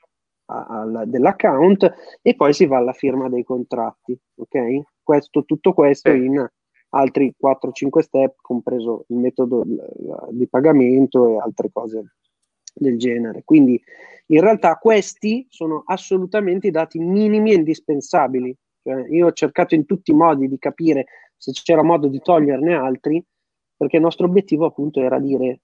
[0.46, 4.18] al, dell'account e poi si va alla firma dei contratti.
[4.36, 4.82] Ok?
[5.04, 6.46] Questo, tutto questo in
[6.90, 9.64] altri 4-5 step, compreso il metodo
[10.30, 12.16] di pagamento e altre cose
[12.74, 13.44] del genere.
[13.46, 13.82] Quindi
[14.28, 18.56] in realtà questi sono assolutamente i dati minimi e indispensabili.
[18.84, 21.06] Cioè, io ho cercato in tutti i modi di capire
[21.38, 23.24] se c'era modo di toglierne altri,
[23.76, 25.62] perché il nostro obiettivo appunto era dire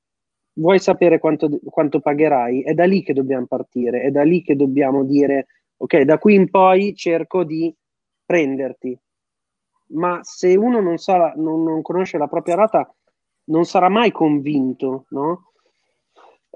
[0.57, 2.63] vuoi sapere quanto, quanto pagherai?
[2.63, 6.35] È da lì che dobbiamo partire, è da lì che dobbiamo dire ok, da qui
[6.35, 7.73] in poi cerco di
[8.25, 8.99] prenderti.
[9.89, 12.93] Ma se uno non, sa, non, non conosce la propria rata,
[13.45, 15.46] non sarà mai convinto, no?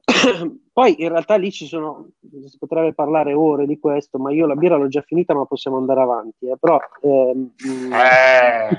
[0.74, 2.08] Poi in realtà lì ci sono,
[2.48, 5.78] si potrebbe parlare ore di questo, ma io la birra l'ho già finita, ma possiamo
[5.78, 6.48] andare avanti.
[6.48, 6.56] Eh.
[6.60, 7.52] Però, ehm,
[7.94, 8.70] eh.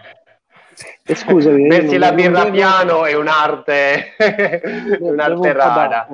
[1.04, 1.68] eh, scusami.
[1.68, 2.56] Versi la birra devo...
[2.56, 4.14] piano è un'arte,
[5.00, 6.08] un'arte rara.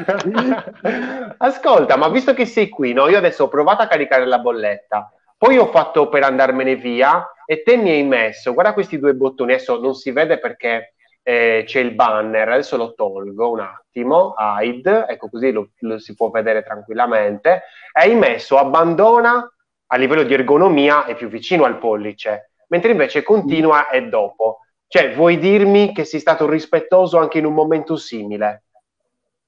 [1.38, 3.08] Ascolta, ma visto che sei qui, no?
[3.08, 7.62] io adesso ho provato a caricare la bolletta, poi ho fatto per andarmene via e
[7.62, 11.80] te mi hai messo, guarda questi due bottoni, adesso non si vede perché eh, c'è
[11.80, 16.62] il banner, adesso lo tolgo un attimo, hide, ecco così lo, lo si può vedere
[16.62, 19.46] tranquillamente, hai messo abbandona
[19.92, 24.60] a livello di ergonomia è più vicino al pollice, mentre invece continua è dopo.
[24.86, 28.64] Cioè, vuoi dirmi che sei stato rispettoso anche in un momento simile?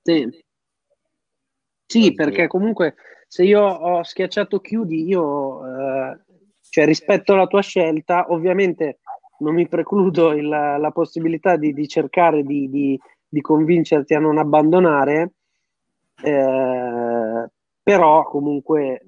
[0.03, 0.29] Sì.
[1.87, 2.95] Sì, perché comunque
[3.27, 6.21] se io ho schiacciato chiudi, io eh,
[6.69, 9.01] cioè rispetto alla tua scelta, ovviamente
[9.43, 14.39] non mi precludo il, la possibilità di, di cercare di, di, di, convincerti a non
[14.39, 15.33] abbandonare,
[16.23, 17.51] eh,
[17.83, 19.07] però comunque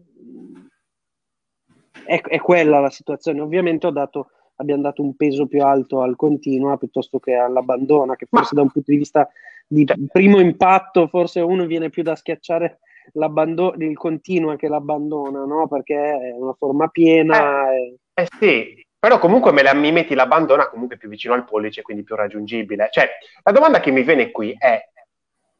[2.04, 3.40] è, è, quella la situazione.
[3.40, 8.54] Ovviamente dato, abbiamo dato un peso più alto al continua piuttosto che all'abbandona, che forse
[8.54, 9.28] da un punto di vista
[9.66, 12.80] di primo impatto forse uno viene più da schiacciare
[13.12, 15.68] il continua che l'abbandona, no?
[15.68, 17.70] Perché è una forma piena.
[17.70, 18.22] Eh, e...
[18.22, 22.04] eh sì, però comunque me la, mi metti l'abbandona comunque più vicino al pollice, quindi
[22.04, 22.88] più raggiungibile.
[22.90, 23.06] Cioè,
[23.42, 24.82] la domanda che mi viene qui è,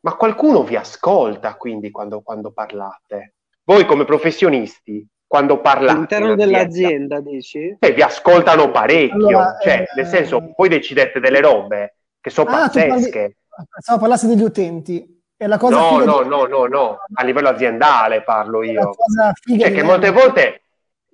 [0.00, 3.34] ma qualcuno vi ascolta quindi quando, quando parlate?
[3.64, 5.92] Voi come professionisti, quando parlate...
[5.92, 7.76] All'interno dell'azienda, dici?
[7.78, 12.48] Eh, vi ascoltano parecchio, allora, cioè, eh, nel senso, voi decidete delle robe che sono
[12.48, 13.36] ah, pazzesche.
[13.70, 15.22] Pensavo parlassi degli utenti.
[15.36, 16.28] È la cosa no, no, di...
[16.30, 18.94] no, no, no, a livello aziendale parlo io.
[19.58, 20.63] Cioè, che molte volte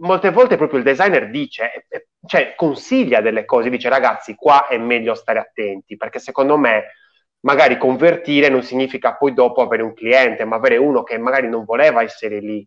[0.01, 1.87] molte volte proprio il designer dice,
[2.27, 6.95] cioè consiglia delle cose, dice ragazzi qua è meglio stare attenti perché secondo me
[7.41, 11.65] magari convertire non significa poi dopo avere un cliente, ma avere uno che magari non
[11.65, 12.67] voleva essere lì.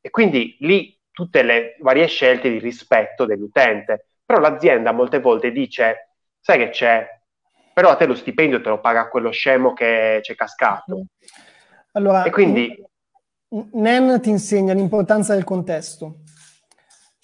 [0.00, 4.06] E quindi lì tutte le varie scelte di rispetto dell'utente.
[4.24, 7.06] Però l'azienda molte volte dice, sai che c'è,
[7.72, 11.06] però a te lo stipendio te lo paga quello scemo che c'è cascato.
[11.92, 12.84] Allora, e quindi...
[13.50, 16.18] NEN ti insegna l'importanza del contesto.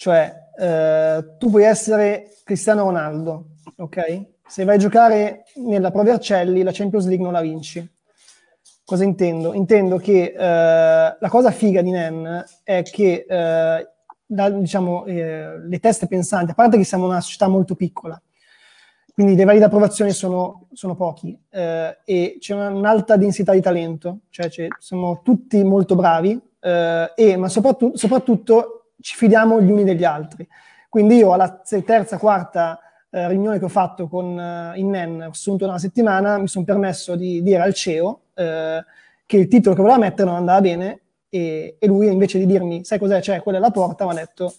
[0.04, 4.26] Cioè, eh, tu puoi essere Cristiano Ronaldo, ok?
[4.46, 7.90] Se vai a giocare nella Pro Vercelli, la Champions League non la vinci.
[8.84, 9.54] Cosa intendo?
[9.54, 13.88] Intendo che eh, la cosa figa di NEN è che eh,
[14.26, 18.20] da, diciamo, eh, le teste pensanti, a parte che siamo una società molto piccola,
[19.14, 24.50] quindi i livelli di sono, sono pochi eh, e c'è un'alta densità di talento, cioè
[24.78, 30.48] siamo tutti molto bravi, eh, e, ma soprattutto, soprattutto ci fidiamo gli uni degli altri.
[30.88, 35.28] Quindi io alla terza, quarta eh, riunione che ho fatto con eh, in NEN, ho
[35.28, 38.82] assunto una settimana, mi sono permesso di dire al CEO eh,
[39.26, 42.82] che il titolo che voleva mettere non andava bene e, e lui invece di dirmi,
[42.82, 44.54] sai cos'è, c'è, quella è la porta, mi ha detto,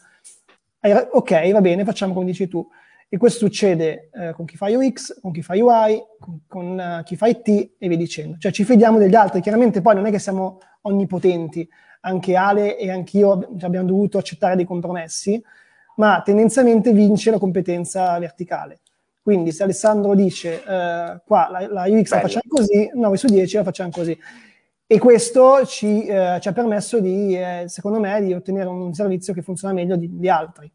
[1.12, 2.68] ok, va bene, facciamo come dici tu.
[3.08, 7.04] E questo succede eh, con chi fa UX, con chi fa UI, con, con uh,
[7.04, 8.38] chi fa IT e via dicendo.
[8.38, 11.68] Cioè ci fidiamo degli altri, chiaramente poi non è che siamo onnipotenti,
[12.02, 15.42] anche Ale e anch'io abbiamo dovuto accettare dei compromessi,
[15.98, 18.82] ma tendenzialmente vince la competenza verticale.
[19.22, 22.16] Quindi se Alessandro dice eh, qua la, la UX Bello.
[22.16, 24.18] la facciamo così, 9 su 10 la facciamo così.
[24.88, 29.34] E questo ci, eh, ci ha permesso di, eh, secondo me, di ottenere un servizio
[29.34, 30.72] che funziona meglio di, di altri.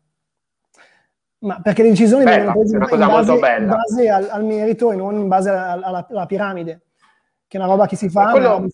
[1.41, 4.97] Ma perché le decisioni Bella, vengono prese in, base, in base al, al, merito e
[4.97, 6.83] non in base alla, alla, alla, piramide,
[7.47, 8.69] che è una roba che si fa, ma quello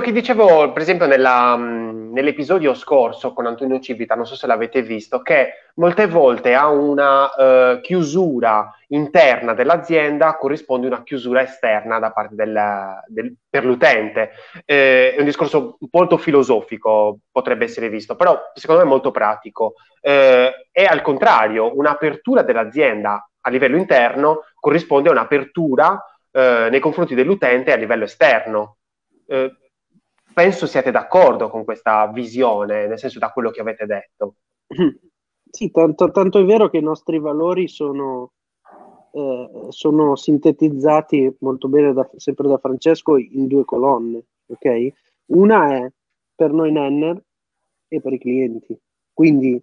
[0.00, 5.20] che dicevo, per esempio, nella, nell'episodio scorso con Antonio Civita, non so se l'avete visto,
[5.20, 12.34] che molte volte a una uh, chiusura interna dell'azienda corrisponde una chiusura esterna da parte
[12.34, 12.58] del,
[13.08, 14.30] del, per l'utente.
[14.64, 19.74] Eh, è un discorso molto filosofico, potrebbe essere visto, però secondo me è molto pratico.
[20.00, 27.14] Eh, e al contrario, un'apertura dell'azienda a livello interno corrisponde a un'apertura eh, nei confronti
[27.14, 28.76] dell'utente a livello esterno.
[29.26, 29.52] Eh,
[30.34, 34.34] penso siate d'accordo con questa visione, nel senso da quello che avete detto.
[35.54, 38.32] Sì, tanto, tanto è vero che i nostri valori sono,
[39.12, 44.92] eh, sono sintetizzati molto bene da, sempre da Francesco in due colonne, ok?
[45.26, 45.92] Una è
[46.34, 47.22] per noi Nenner
[47.86, 48.76] e per i clienti.
[49.12, 49.62] Quindi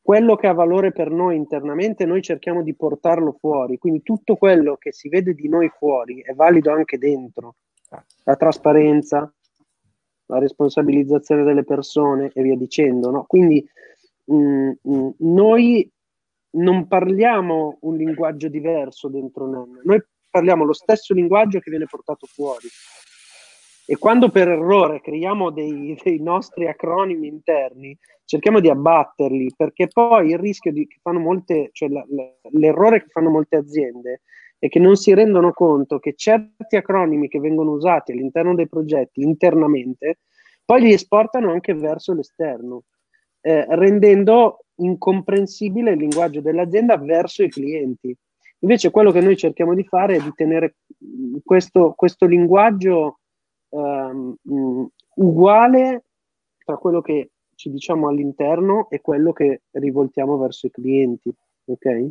[0.00, 3.76] quello che ha valore per noi internamente, noi cerchiamo di portarlo fuori.
[3.76, 7.56] Quindi tutto quello che si vede di noi fuori è valido anche dentro.
[8.22, 9.30] La trasparenza,
[10.28, 13.10] la responsabilizzazione delle persone e via dicendo.
[13.10, 13.24] No?
[13.26, 13.66] Quindi
[14.24, 15.90] mh, mm, mh, mm, noi
[16.50, 22.26] non parliamo un linguaggio diverso dentro NEM, noi parliamo lo stesso linguaggio che viene portato
[22.26, 22.68] fuori.
[23.90, 30.28] E quando per errore creiamo dei, dei nostri acronimi interni, cerchiamo di abbatterli, perché poi
[30.28, 34.20] il rischio di, che fanno molte, cioè la, la, l'errore che fanno molte aziende
[34.58, 39.22] è che non si rendono conto che certi acronimi che vengono usati all'interno dei progetti
[39.22, 40.18] internamente,
[40.64, 42.84] poi li esportano anche verso l'esterno,
[43.40, 48.14] eh, rendendo incomprensibile il linguaggio dell'azienda verso i clienti.
[48.60, 50.76] Invece quello che noi cerchiamo di fare è di tenere
[51.44, 53.20] questo, questo linguaggio
[53.68, 54.34] um,
[55.14, 56.04] uguale
[56.64, 61.32] tra quello che ci diciamo all'interno e quello che rivoltiamo verso i clienti.
[61.66, 62.10] Ok?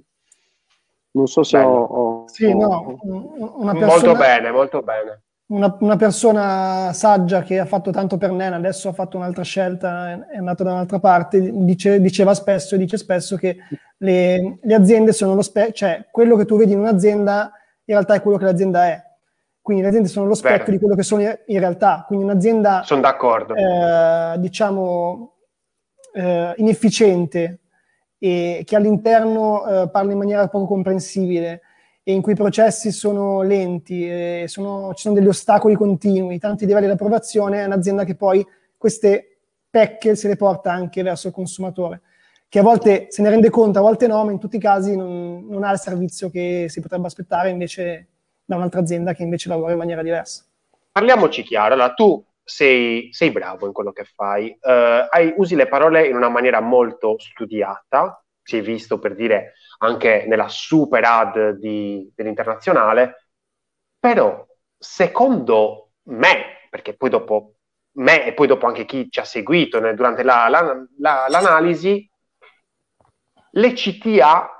[1.17, 2.99] Non so se ho, ho, Sì, ho, no,
[3.57, 5.21] una persona, molto bene, molto bene.
[5.47, 10.27] Una, una, persona saggia che ha fatto tanto per Nena, adesso ha fatto un'altra scelta,
[10.29, 13.55] è andato da un'altra parte, dice, diceva spesso e dice spesso che
[13.99, 17.51] le, le aziende sono lo specchio, cioè quello che tu vedi in un'azienda
[17.85, 19.01] in realtà è quello che l'azienda è.
[19.61, 22.03] Quindi le aziende sono lo specchio di quello che sono in realtà.
[22.05, 23.55] Quindi un'azienda, sono d'accordo.
[23.55, 25.35] Eh, diciamo,
[26.13, 27.61] eh, inefficiente
[28.19, 31.61] e che all'interno eh, parla in maniera poco comprensibile
[32.03, 36.85] e in cui i processi sono lenti, sono, ci sono degli ostacoli continui, tanti livelli
[36.85, 38.45] di approvazione, è un'azienda che poi
[38.77, 39.39] queste
[39.69, 42.01] pecche se le porta anche verso il consumatore,
[42.47, 44.95] che a volte se ne rende conto, a volte no, ma in tutti i casi
[44.95, 48.07] non, non ha il servizio che si potrebbe aspettare invece
[48.45, 50.45] da un'altra azienda che invece lavora in maniera diversa.
[50.93, 55.67] Parliamoci chiaro, allora tu sei, sei bravo in quello che fai, uh, hai, usi le
[55.67, 61.49] parole in una maniera molto studiata, si è visto per dire anche nella super ad
[61.59, 63.31] di, dell'internazionale,
[63.99, 64.45] però
[64.77, 67.55] secondo me, perché poi dopo
[67.97, 72.09] me e poi dopo anche chi ci ha seguito nel, durante la, la, la, l'analisi,
[73.51, 74.56] le CTA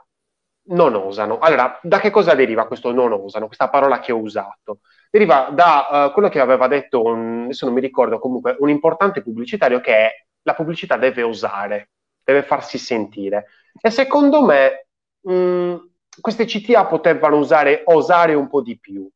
[0.67, 1.39] non osano.
[1.39, 4.79] Allora, da che cosa deriva questo non osano, questa parola che ho usato?
[5.09, 9.21] Deriva da uh, quello che aveva detto, un, adesso non mi ricordo, comunque un importante
[9.21, 10.11] pubblicitario che è
[10.41, 11.89] la pubblicità deve osare,
[12.23, 13.47] deve farsi sentire.
[13.79, 14.87] E secondo me
[15.21, 15.75] mh, mm,
[16.19, 19.07] queste CTA potevano usare, osare un po' di più.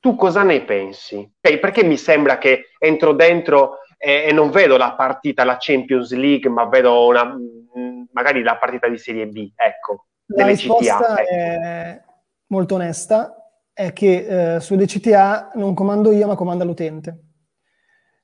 [0.00, 1.16] Tu cosa ne pensi?
[1.40, 6.12] Okay, perché mi sembra che entro dentro e, e, non vedo la partita, la Champions
[6.12, 7.40] League, ma vedo una, mh,
[7.78, 10.07] mm, magari la partita di Serie B, ecco.
[10.28, 11.30] La risposta ecco.
[11.30, 12.02] è
[12.48, 17.24] molto onesta, è che eh, sulle CTA non comando io, ma comanda l'utente.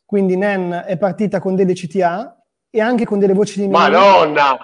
[0.05, 2.37] Quindi NEN è partita con delle CTA
[2.69, 3.93] e anche con delle voci di mail.
[3.93, 4.59] Madonna!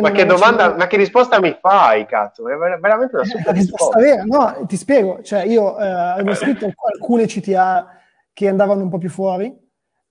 [0.00, 2.48] ma che domanda, ma che risposta mi fai, cazzo?
[2.48, 3.98] È veramente una super risposta.
[3.98, 4.22] Vera.
[4.24, 5.22] No, ti spiego.
[5.22, 7.98] Cioè, io eh, avevo scritto alcune CTA
[8.32, 9.52] che andavano un po' più fuori,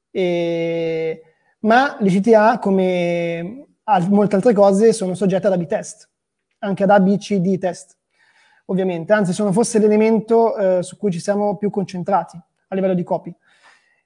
[0.09, 1.21] e...
[1.59, 3.67] ma le CTA, come
[4.09, 6.09] molte altre cose, sono soggette ad A-B test
[6.63, 7.97] anche ad A, B, C, D test,
[8.65, 12.37] ovviamente, anzi sono forse l'elemento eh, su cui ci siamo più concentrati
[12.67, 13.33] a livello di copy.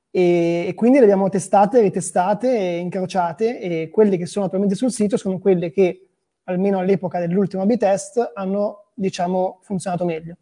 [0.09, 4.91] E, e, quindi le abbiamo testate, ritestate e incrociate e quelle che sono attualmente sul
[4.91, 6.07] sito sono quelle che,
[6.45, 10.37] almeno all'epoca dell'ultimo A-B test, hanno, diciamo, funzionato meglio.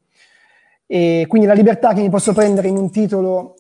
[0.88, 3.56] E quindi la libertà che mi posso prendere in un titolo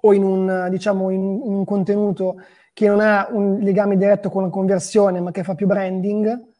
[0.00, 2.36] o in un, diciamo, in, in un contenuto
[2.74, 6.52] che non ha un legame diretto con la conversione, ma che fa più branding,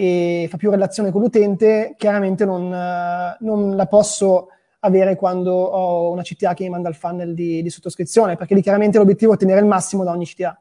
[0.00, 2.68] e fa più relazione con l'utente, chiaramente non,
[3.40, 7.68] non la posso avere quando ho una CTA che mi manda il funnel di, di,
[7.68, 10.56] sottoscrizione, perché lì chiaramente l'obiettivo è ottenere il massimo da ogni CTA.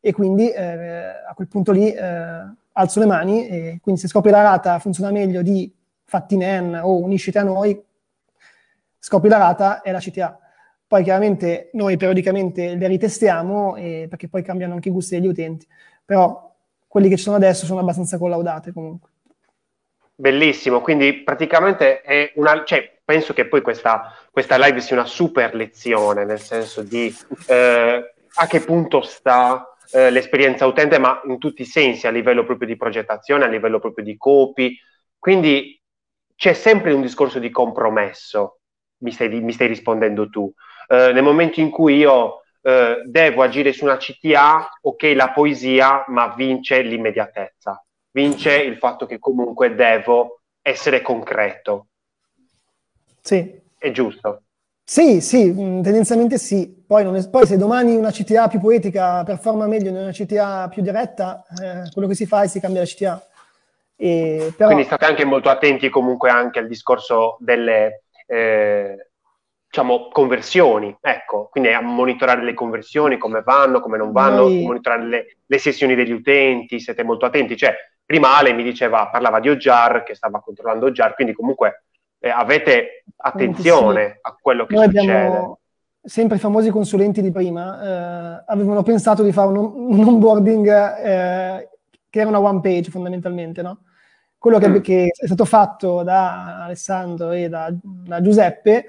[0.00, 4.30] E quindi eh, a quel punto lì eh, alzo le mani e quindi se scopri
[4.30, 5.70] la rata funziona meglio di
[6.04, 7.78] fatti NEN o unisciti a noi,
[8.98, 10.38] scopri la rata e la CTA.
[10.86, 15.66] Poi chiaramente noi periodicamente le ritestiamo eh, perché poi cambiano anche i gusti degli utenti.
[16.02, 16.49] Però
[16.90, 19.10] quelli che ci sono adesso sono abbastanza collaudate comunque.
[20.12, 25.54] Bellissimo, quindi praticamente è una, cioè, penso che poi questa, questa live sia una super
[25.54, 27.14] lezione, nel senso di
[27.46, 32.44] eh, a che punto sta eh, l'esperienza utente, ma in tutti i sensi, a livello
[32.44, 34.76] proprio di progettazione, a livello proprio di copy.
[35.16, 35.80] Quindi
[36.34, 38.58] c'è sempre un discorso di compromesso,
[39.02, 40.52] mi stai, mi stai rispondendo tu.
[40.88, 46.04] Eh, nel momento in cui io eh, devo agire su una CTA, ok, la poesia,
[46.08, 51.86] ma vince l'immediatezza, vince il fatto che comunque devo essere concreto.
[53.20, 53.58] Sì.
[53.78, 54.42] È giusto.
[54.84, 56.84] Sì, sì, mm, tendenzialmente sì.
[56.84, 60.82] Poi, è, poi, se domani una CTA più poetica performa meglio di una CTA più
[60.82, 63.26] diretta, eh, quello che si fa è si cambia la CTA.
[63.96, 64.70] E, però...
[64.70, 69.09] Quindi state anche molto attenti comunque anche al discorso delle eh,
[69.70, 74.64] diciamo, conversioni, ecco, quindi a monitorare le conversioni, come vanno, come non vanno, Noi...
[74.64, 77.56] monitorare le, le, sessioni degli utenti, siete molto attenti.
[77.56, 77.72] Cioè,
[78.04, 81.84] prima Ale mi diceva, parlava di Ojar, che stava controllando Ojar, quindi comunque
[82.18, 84.18] eh, avete attenzione sì.
[84.22, 85.12] a quello che Noi succede.
[85.12, 85.58] Abbiamo
[86.02, 90.66] sempre i famosi consulenti di prima, eh, avevano pensato di fare un, un onboarding
[90.98, 91.68] eh,
[92.08, 93.82] che era una one page fondamentalmente, no?
[94.36, 94.80] Quello che, mm.
[94.80, 98.86] che, è stato fatto da Alessandro e da, da Giuseppe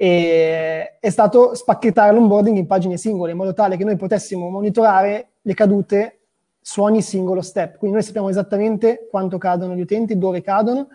[0.00, 5.52] è, stato spacchettare l'onboarding in pagine singole, in modo tale che noi potessimo monitorare le
[5.52, 6.20] cadute
[6.58, 7.76] su ogni singolo step.
[7.76, 10.88] Quindi noi sappiamo esattamente quanto cadono gli utenti, dove cadono,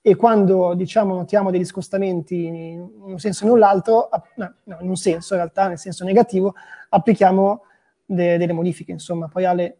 [0.00, 4.96] e quando diciamo notiamo degli scostamenti in un senso o nell'altro, no, no, in un
[4.96, 6.54] senso in realtà, nel senso negativo,
[6.90, 7.64] applichiamo
[8.04, 8.92] de- delle modifiche.
[8.92, 9.78] Insomma, poi Ale,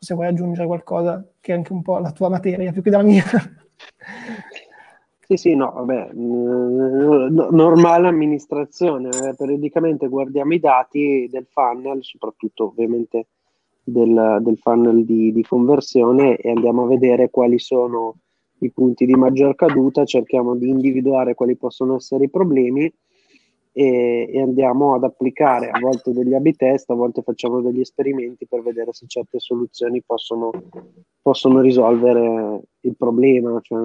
[0.00, 3.04] se vuoi aggiungere qualcosa che è anche un po' la tua materia più che della
[3.04, 3.22] mia.
[5.34, 13.26] Sì, sì, no, vabbè, normale amministrazione, eh, periodicamente guardiamo i dati del funnel, soprattutto ovviamente
[13.82, 18.14] del, del funnel di, di, conversione e andiamo a vedere quali sono
[18.58, 22.84] i punti di maggior caduta, cerchiamo di individuare quali possono essere i problemi
[23.72, 28.46] e, e, andiamo ad applicare a volte degli A-B test, a volte facciamo degli esperimenti
[28.46, 30.52] per vedere se certe soluzioni possono,
[31.20, 33.58] possono risolvere il problema.
[33.60, 33.80] Cioè,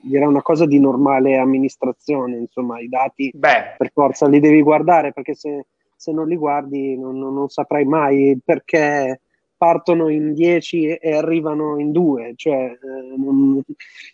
[0.00, 3.74] direi una cosa di normale amministrazione, insomma, i dati Beh.
[3.76, 7.84] per forza li devi guardare perché se, se non li guardi non, non, non saprai
[7.84, 9.20] mai perché
[9.56, 13.62] partono in 10 e arrivano in 2, cioè eh, non,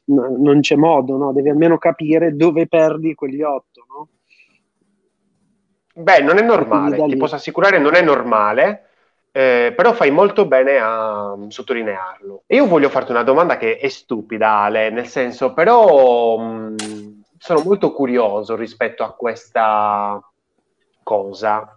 [0.05, 1.33] non, c'è modo, no?
[1.33, 3.87] devi almeno capire dove perdi quegli 8.
[3.89, 4.09] No?
[5.95, 8.92] Beh, non è normale, ti posso assicurare non è normale,
[9.33, 12.45] eh, però fai molto bene a sottolinearlo.
[12.47, 17.63] E io voglio farti una domanda che è stupida, Ale, nel senso, però mh, sono
[17.65, 20.21] molto curioso rispetto a questa
[21.03, 21.77] cosa.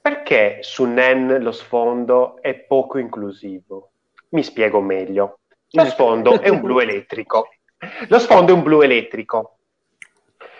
[0.00, 3.90] Perché su NEN lo sfondo è poco inclusivo?
[4.30, 5.40] Mi spiego meglio.
[5.72, 7.48] Lo sfondo è un blu elettrico.
[8.08, 9.58] Lo sfondo è un blu elettrico.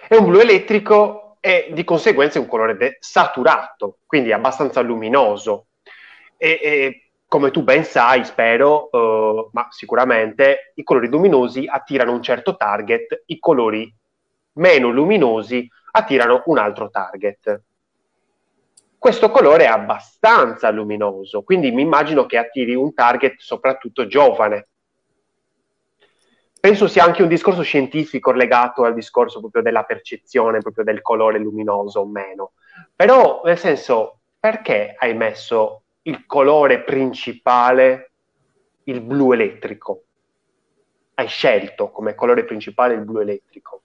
[0.09, 5.68] È un blu elettrico e di conseguenza è un colore de- saturato, quindi abbastanza luminoso.
[6.39, 12.23] E, e, come tu ben sai, spero, uh, ma sicuramente i colori luminosi attirano un
[12.23, 13.95] certo target, i colori
[14.53, 17.63] meno luminosi attirano un altro target
[18.99, 24.67] questo colore è abbastanza luminoso, quindi mi immagino che attiri un target soprattutto giovane.
[26.59, 31.39] Penso sia anche un discorso scientifico legato al discorso proprio della percezione, proprio del colore
[31.39, 32.55] luminoso o meno.
[32.97, 38.11] Però, nel senso, perché hai messo il colore principale,
[38.85, 40.03] il blu elettrico?
[41.15, 43.83] Hai scelto come colore principale il blu elettrico?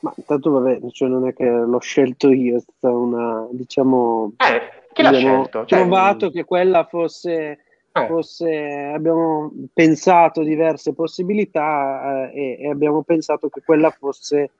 [0.00, 4.32] Ma intanto vabbè, cioè non è che l'ho scelto io, è stata una, diciamo...
[4.38, 5.64] Eh, chi l'ha scelto?
[5.66, 7.58] Cioè, trovato che quella fosse,
[7.92, 8.06] eh.
[8.06, 14.50] fosse, abbiamo pensato diverse possibilità eh, e, e, abbiamo pensato che quella fosse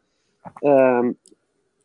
[0.60, 1.14] ehm,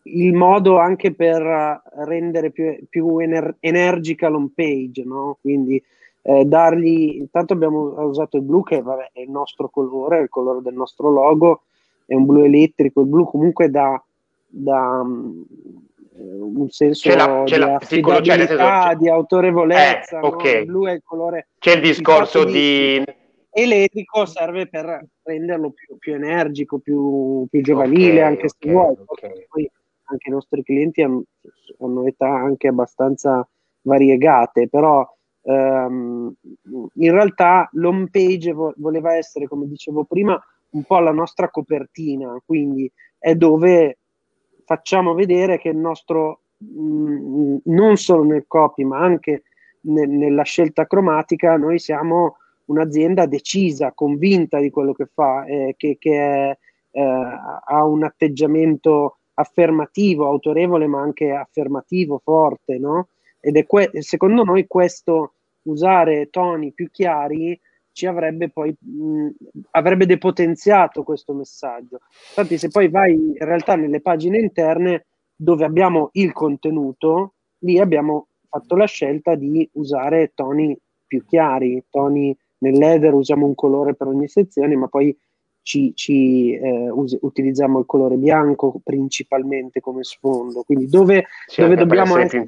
[0.03, 5.37] il modo anche per rendere più, più ener- energica l'home page, no?
[5.41, 5.81] Quindi
[6.23, 10.29] eh, dargli, intanto abbiamo usato il blu che vabbè, è il nostro colore, è il
[10.29, 11.63] colore del nostro logo,
[12.05, 14.01] è un blu elettrico, il blu comunque dà,
[14.47, 15.45] dà um,
[16.13, 20.19] un senso c'è la, c'è la, sì, c'è, senso, di autorevolezza.
[20.19, 20.53] Eh, okay.
[20.53, 20.59] no?
[20.59, 21.47] Il blu è il colore.
[21.57, 23.03] C'è il discorso di...
[23.53, 28.95] Elettrico serve per renderlo più, più energico, più, più giovanile, okay, anche se vuoi.
[29.49, 29.69] Poi
[30.11, 33.47] anche i nostri clienti hanno, età anche abbastanza
[33.81, 35.07] variegate, però
[35.41, 36.33] um,
[36.93, 40.39] in realtà l'home page vo- voleva essere, come dicevo prima,
[40.71, 43.97] un po' la nostra copertina, quindi è dove
[44.65, 49.43] facciamo vedere che il nostro, mh, mm, non solo nel copy, ma anche
[49.81, 55.97] ne, nella scelta cromatica, noi siamo un'azienda decisa, convinta di quello che fa, eh, che,
[55.99, 56.57] che è,
[56.91, 63.09] eh, ha un atteggiamento affermativo, autorevole, ma anche affermativo, forte, no?
[63.39, 65.33] Ed è que- secondo noi questo
[65.63, 67.59] usare toni più chiari
[67.93, 69.27] ci avrebbe poi mh,
[69.71, 71.99] avrebbe depotenziato questo messaggio.
[72.29, 78.27] Infatti, se poi vai in realtà nelle pagine interne dove abbiamo il contenuto, lì abbiamo
[78.47, 84.27] fatto la scelta di usare toni più chiari, toni nell'header usiamo un colore per ogni
[84.27, 85.15] sezione, ma poi
[85.63, 91.75] ci, ci eh, us- utilizziamo il colore bianco principalmente come sfondo, quindi dove, sì, dove
[91.75, 92.43] dobbiamo essere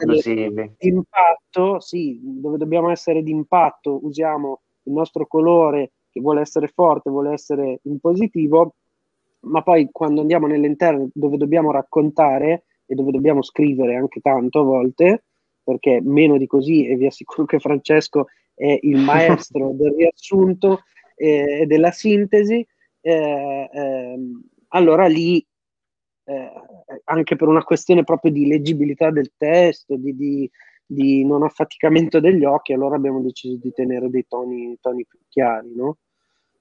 [0.78, 7.34] d'impatto, sì, dove dobbiamo essere d'impatto usiamo il nostro colore che vuole essere forte, vuole
[7.34, 8.76] essere in positivo,
[9.41, 14.64] ma poi quando andiamo nell'interno dove dobbiamo raccontare e dove dobbiamo scrivere anche tanto a
[14.64, 15.24] volte,
[15.64, 20.84] perché meno di così, e vi assicuro che Francesco è il maestro del riassunto
[21.16, 22.66] eh, e della sintesi,
[23.04, 25.45] eh, ehm, allora lì,
[26.26, 26.51] eh,
[27.06, 30.49] anche per una questione proprio di leggibilità del testo, di, di,
[30.86, 35.74] di, non affaticamento degli occhi, allora abbiamo deciso di tenere dei toni, toni più chiari,
[35.76, 35.97] no?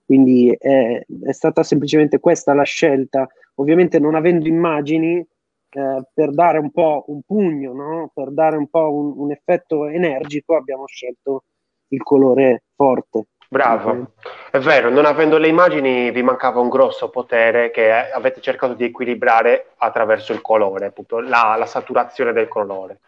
[0.05, 6.59] Quindi è, è, stata semplicemente questa la scelta, ovviamente non avendo immagini, eh, per dare
[6.59, 8.11] un po' un pugno, no?
[8.13, 11.45] per dare un po' un, un effetto energico, abbiamo scelto
[11.89, 13.29] il colore forte.
[13.53, 14.15] Bravo,
[14.51, 18.85] è vero, non avendo le immagini vi mancava un grosso potere che avete cercato di
[18.85, 23.01] equilibrare attraverso il colore, appunto, la, la, saturazione del colore.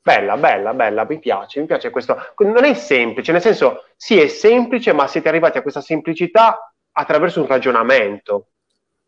[0.00, 2.16] Bella, bella, bella, mi piace, mi piace questo.
[2.36, 7.40] Non è semplice, nel senso, sì, è semplice, ma siete arrivati a questa semplicità attraverso
[7.40, 8.50] un ragionamento.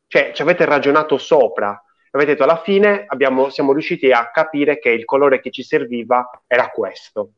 [0.09, 1.81] Cioè, ci avete ragionato sopra.
[2.11, 6.29] Avete detto, alla fine abbiamo, siamo riusciti a capire che il colore che ci serviva
[6.49, 7.35] era questo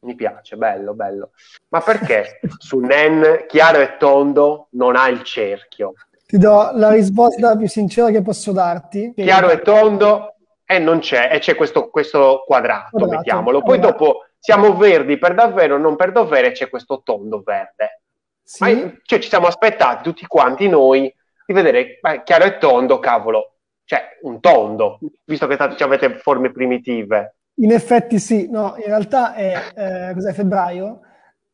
[0.00, 1.30] mi piace, bello, bello.
[1.68, 5.94] Ma perché su Nen chiaro e tondo non ha il cerchio?
[6.26, 9.12] Ti do la risposta più sincera che posso darti.
[9.14, 10.34] Chiaro e tondo
[10.64, 13.62] e non c'è, e c'è questo, questo quadrato, quadrato, mettiamolo.
[13.62, 13.92] Poi allora.
[13.92, 18.02] dopo siamo verdi per davvero, non per davvero, e c'è questo tondo verde.
[18.42, 18.62] Sì.
[18.62, 21.12] Ma, cioè, ci siamo aspettati tutti quanti noi
[21.46, 26.52] di vedere beh, chiaro e tondo, cavolo, cioè un tondo, visto che t- avete forme
[26.52, 27.37] primitive.
[27.60, 31.00] In effetti sì, no, in realtà è, eh, cos'è, febbraio,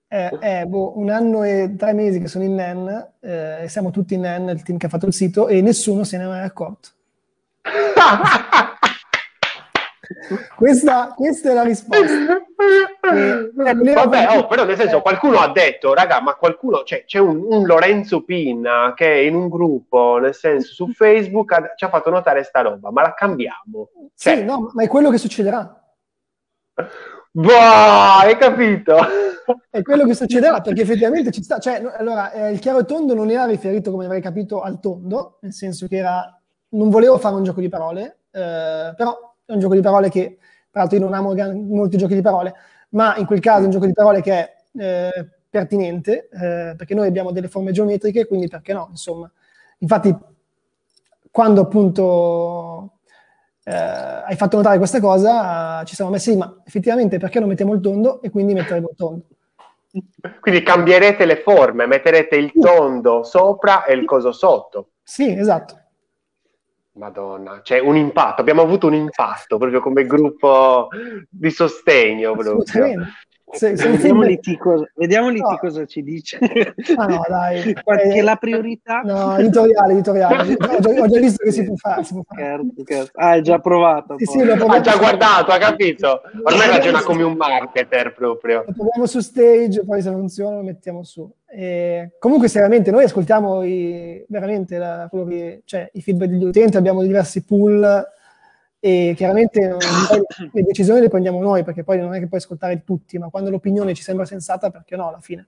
[0.07, 4.15] è, è boh, un anno e tre mesi che sono in NEN, eh, siamo tutti
[4.15, 6.45] in NEN, il team che ha fatto il sito, e nessuno se ne è mai
[6.45, 6.91] accorto.
[10.57, 12.37] questa, questa, è la risposta.
[13.13, 17.47] Eh, Vabbè, oh, però nel senso qualcuno ha detto, raga, ma qualcuno, cioè, c'è un,
[17.49, 22.11] un, Lorenzo Pinna che in un gruppo, nel senso su Facebook, ha, ci ha fatto
[22.11, 23.89] notare sta roba, ma la cambiamo.
[24.15, 25.79] Cioè, sì, no, ma è quello che succederà.
[27.31, 28.97] Boh, hai capito?
[29.71, 31.59] È quello che succederà perché effettivamente ci sta.
[31.59, 35.39] Cioè, allora, eh, il chiaro e tondo non era riferito, come avrei capito, al tondo,
[35.41, 36.39] nel senso che era.
[36.71, 40.39] Non volevo fare un gioco di parole, eh, però è un gioco di parole che,
[40.71, 42.55] tra l'altro, io non amo molti giochi di parole,
[42.91, 46.95] ma in quel caso è un gioco di parole che è eh, pertinente, eh, perché
[46.95, 48.89] noi abbiamo delle forme geometriche, quindi perché no?
[48.91, 49.31] Insomma,
[49.79, 50.17] infatti,
[51.31, 52.94] quando appunto
[53.65, 57.81] eh, hai fatto notare questa cosa, ci siamo messi, ma effettivamente perché non mettiamo il
[57.81, 59.23] tondo e quindi metteremo il tondo?
[60.41, 64.89] Quindi cambierete le forme, metterete il tondo sopra e il coso sotto.
[65.03, 65.79] Sì, esatto.
[66.93, 70.89] Madonna, c'è un impatto, abbiamo avuto un impatto proprio come gruppo
[71.29, 72.35] di sostegno.
[72.35, 73.05] Proprio.
[73.53, 74.31] Se, se vediamo film...
[74.31, 75.59] Liti cosa, vediamo Liti no.
[75.59, 76.39] cosa ci dice.
[76.97, 77.75] Ah no, dai.
[77.85, 79.01] Perché eh, la priorità...
[79.05, 80.57] No, editoriale, editoriale.
[80.59, 82.05] ho, già, ho già visto che si può fare.
[82.05, 82.63] Si può fare.
[83.15, 84.17] Ah, hai già provato.
[84.19, 86.23] Sì, sì, ha già guardato, ha capito.
[86.43, 88.65] Ormai ragiona come un marketer proprio.
[88.67, 91.31] Lo proviamo su stage, poi se funziona lo mettiamo su.
[91.47, 97.03] E comunque, seriamente, noi ascoltiamo i, veramente la, che, cioè, i feedback degli utenti, abbiamo
[97.03, 98.05] diversi pool
[98.87, 99.79] e chiaramente
[100.53, 103.49] le decisioni le prendiamo noi perché poi non è che puoi ascoltare tutti, ma quando
[103.49, 105.47] l'opinione ci sembra sensata, perché no, alla fine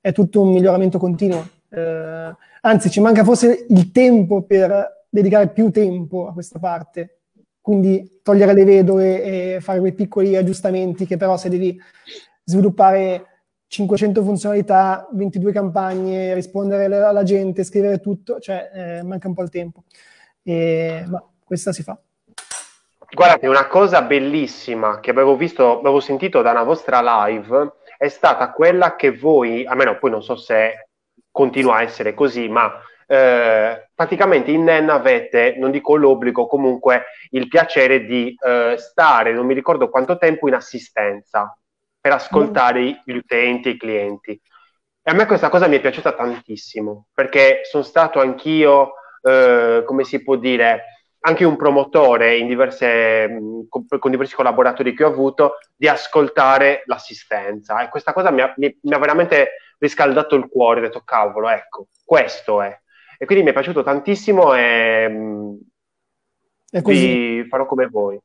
[0.00, 1.48] è tutto un miglioramento continuo.
[1.68, 7.22] Eh, anzi, ci manca forse il tempo per dedicare più tempo a questa parte,
[7.60, 11.76] quindi togliere le vedove e fare quei piccoli aggiustamenti che però se devi
[12.44, 19.42] sviluppare 500 funzionalità, 22 campagne, rispondere alla gente, scrivere tutto, cioè eh, manca un po'
[19.42, 19.82] il tempo.
[20.44, 22.00] E, ma questa si fa.
[23.08, 28.50] Guardate, una cosa bellissima che avevo visto, avevo sentito da una vostra live è stata
[28.52, 30.88] quella che voi, almeno poi non so se
[31.30, 37.48] continua a essere così, ma eh, praticamente in NEN avete, non dico l'obbligo, comunque il
[37.48, 41.56] piacere di eh, stare, non mi ricordo quanto tempo, in assistenza
[42.00, 42.92] per ascoltare mm.
[43.04, 44.32] gli utenti, i clienti.
[45.02, 50.04] E a me questa cosa mi è piaciuta tantissimo, perché sono stato anch'io, eh, come
[50.04, 50.95] si può dire,
[51.26, 53.28] anche un promotore diverse,
[53.68, 58.78] con, diversi collaboratori che ho avuto di ascoltare l'assistenza e questa cosa mi ha, mi,
[58.82, 59.48] mi ha veramente
[59.78, 62.80] riscaldato il cuore, ho detto cavolo, ecco, questo è.
[63.18, 65.58] E quindi mi è piaciuto tantissimo e,
[66.70, 67.44] e così.
[67.48, 68.18] farò come voi.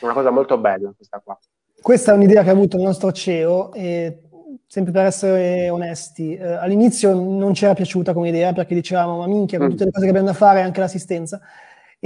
[0.00, 1.38] Una cosa molto bella questa qua.
[1.80, 4.22] Questa è un'idea che ha avuto il nostro CEO e
[4.66, 9.26] sempre per essere onesti, eh, all'inizio non ci era piaciuta come idea perché dicevamo ma
[9.26, 9.70] minchia con mm.
[9.70, 11.40] tutte le cose che abbiamo da fare anche l'assistenza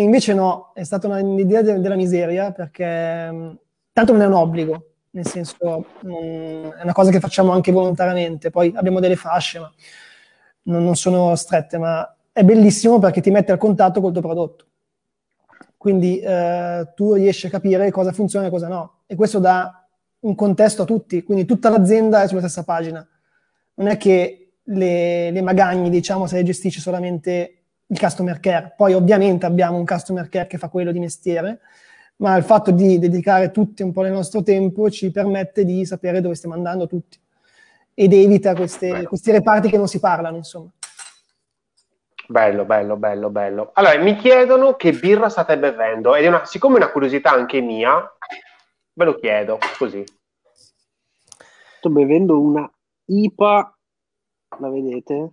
[0.03, 3.51] invece no, è stata un'idea de- della miseria perché mm,
[3.92, 8.51] tanto non è un obbligo, nel senso mm, è una cosa che facciamo anche volontariamente,
[8.51, 9.72] poi abbiamo delle fasce ma
[10.64, 14.66] non, non sono strette, ma è bellissimo perché ti mette al contatto col tuo prodotto.
[15.76, 19.03] Quindi eh, tu riesci a capire cosa funziona e cosa no.
[19.07, 19.86] E questo dà
[20.20, 23.07] un contesto a tutti, quindi tutta l'azienda è sulla stessa pagina.
[23.74, 28.74] Non è che le, le magagne, diciamo, se le gestisce solamente il customer care.
[28.76, 31.61] Poi ovviamente abbiamo un customer care che fa quello di mestiere,
[32.16, 36.20] ma il fatto di dedicare tutti un po' del nostro tempo ci permette di sapere
[36.20, 37.18] dove stiamo andando tutti
[37.95, 40.70] ed evita queste, questi reparti che non si parlano, insomma.
[42.26, 43.70] Bello, bello, bello, bello.
[43.74, 47.61] Allora, mi chiedono che birra state bevendo ed è una, siccome è una curiosità anche
[47.61, 48.11] mia,
[48.95, 50.03] ve lo chiedo così.
[51.78, 52.68] Sto bevendo una
[53.05, 53.78] IPA,
[54.59, 55.32] la vedete?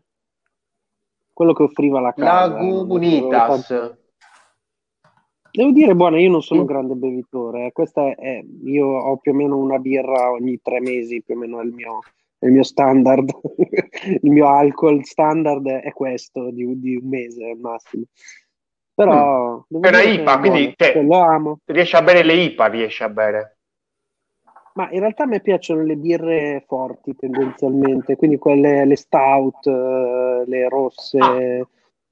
[1.42, 2.54] Quello che offriva la casa.
[2.54, 3.98] Lagunitas.
[5.52, 7.66] Devo dire, buona, io non sono un grande bevitore.
[7.66, 7.72] Eh.
[7.72, 11.60] Questa è, io ho più o meno una birra ogni tre mesi, più o meno
[11.60, 12.02] è il mio,
[12.42, 13.28] il mio standard,
[14.22, 18.04] il mio alcol standard è questo di, di un mese al massimo.
[18.94, 19.84] Però mm.
[19.84, 21.60] è una IPA, quindi te, lo amo.
[21.66, 23.61] Riesci a bere le IPA, riesci a bere.
[24.74, 30.44] Ma in realtà a me piacciono le birre forti tendenzialmente, quindi quelle le stout, eh,
[30.46, 31.68] le rosse, ah.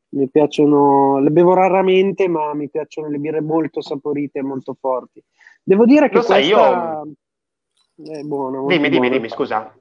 [0.10, 5.24] mi piacciono, le bevo raramente, ma mi piacciono le birre molto saporite e molto forti.
[5.64, 7.16] Devo dire che Lo sai, io...
[8.03, 8.62] è buona.
[8.66, 9.74] Dimmi, dimmi, dimmi, scusa.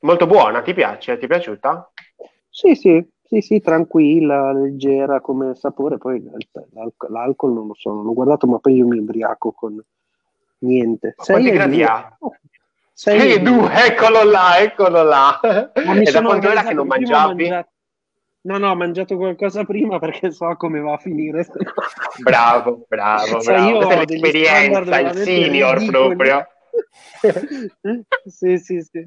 [0.00, 1.16] Molto buona, ti piace?
[1.16, 1.92] Ti è piaciuta?
[2.48, 5.98] Sì, sì, sì, sì, tranquilla, leggera come sapore.
[5.98, 6.20] Poi
[6.72, 9.80] l'alcol, l'alcol non lo so, non l'ho guardato, ma poi io mi ubriaco con
[10.62, 11.14] niente.
[11.16, 12.16] Quanti gradi ha?
[12.92, 15.40] Sei e due, eccolo là, eccolo là.
[15.72, 17.48] e da quanto era che non mangiavi?
[17.48, 17.70] Mangiato...
[18.44, 21.46] No, no, ho mangiato qualcosa prima perché so come va a finire.
[22.22, 23.68] bravo, bravo, cioè, bravo.
[23.68, 26.16] Io Questa è l'esperienza, il senior ridicoli.
[26.16, 26.46] proprio
[28.26, 29.06] sì, sì, sì.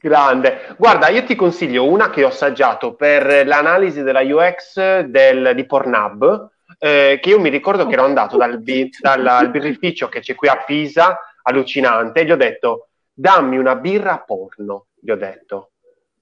[0.00, 0.74] Grande.
[0.76, 6.50] Guarda, io ti consiglio una che ho assaggiato per l'analisi della UX del, di Pornhub,
[6.78, 8.62] eh, che io mi ricordo che ero andato dal,
[9.00, 14.18] dal birrificio che c'è qui a Pisa, allucinante, e gli ho detto, dammi una birra
[14.18, 15.72] porno, gli ho detto.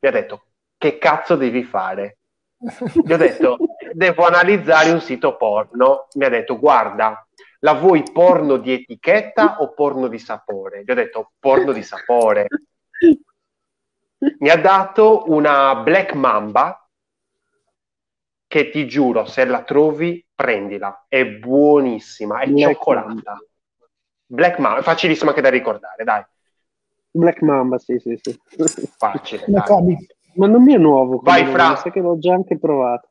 [0.00, 0.46] Mi ha detto,
[0.76, 2.18] che cazzo devi fare?
[3.04, 3.56] Gli ho detto,
[3.92, 6.08] devo analizzare un sito porno.
[6.14, 7.26] Mi ha detto, guarda,
[7.60, 10.82] la vuoi porno di etichetta o porno di sapore?
[10.84, 12.46] Gli ho detto porno di sapore.
[14.38, 16.81] Mi ha dato una Black Mamba
[18.52, 21.06] che ti giuro, se la trovi, prendila.
[21.08, 23.06] È buonissima, è Black cioccolata.
[23.06, 23.38] Mamba.
[24.26, 26.22] Black Mamba, è facilissima anche da ricordare, dai.
[27.10, 28.38] Black Mamba, sì, sì, sì.
[28.98, 29.46] Facile.
[30.34, 31.20] Ma non mi è nuovo.
[31.22, 31.76] Vai, Fra.
[31.76, 33.08] Sai che l'ho già anche provato.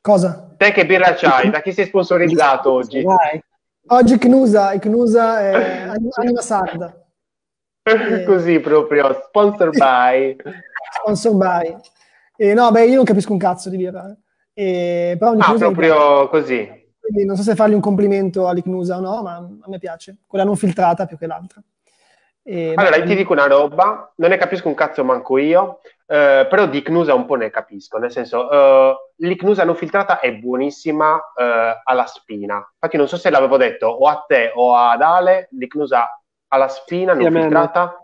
[0.00, 0.52] Cosa?
[0.56, 1.48] Te che birra c'hai?
[1.48, 3.02] Da chi sei sponsorizzato oggi?
[3.02, 3.40] Vai.
[3.86, 5.52] Oggi Knusa, Knusa è
[6.16, 6.92] anima sarda.
[8.26, 10.36] Così proprio, sponsor by.
[10.90, 11.76] Sponsor by.
[12.36, 14.12] E no, beh, io non capisco un cazzo di birra.
[14.60, 16.68] E, però ah, proprio così.
[17.00, 20.18] Quindi non so se fargli un complimento all'Icnusa o no, ma a me piace.
[20.26, 21.62] Quella non filtrata più che l'altra.
[22.42, 26.46] E, allora, beh, ti dico una roba, non ne capisco un cazzo manco io, eh,
[26.50, 31.32] però di Cnusa un po' ne capisco, nel senso, eh, l'Icnusa non filtrata è buonissima
[31.36, 32.56] eh, alla spina.
[32.56, 37.14] Infatti non so se l'avevo detto o a te o ad Ale, l'Icnusa alla spina
[37.14, 37.99] non filtrata.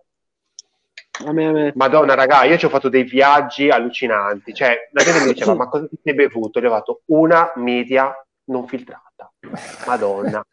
[1.24, 1.72] A me, a me.
[1.74, 4.52] Madonna, raga, io ci ho fatto dei viaggi allucinanti.
[4.52, 6.60] Cioè, la gente mi diceva, ma cosa ti sei bevuto?
[6.60, 8.12] Gli ho fatto una media
[8.46, 9.32] non filtrata.
[9.86, 10.44] Madonna.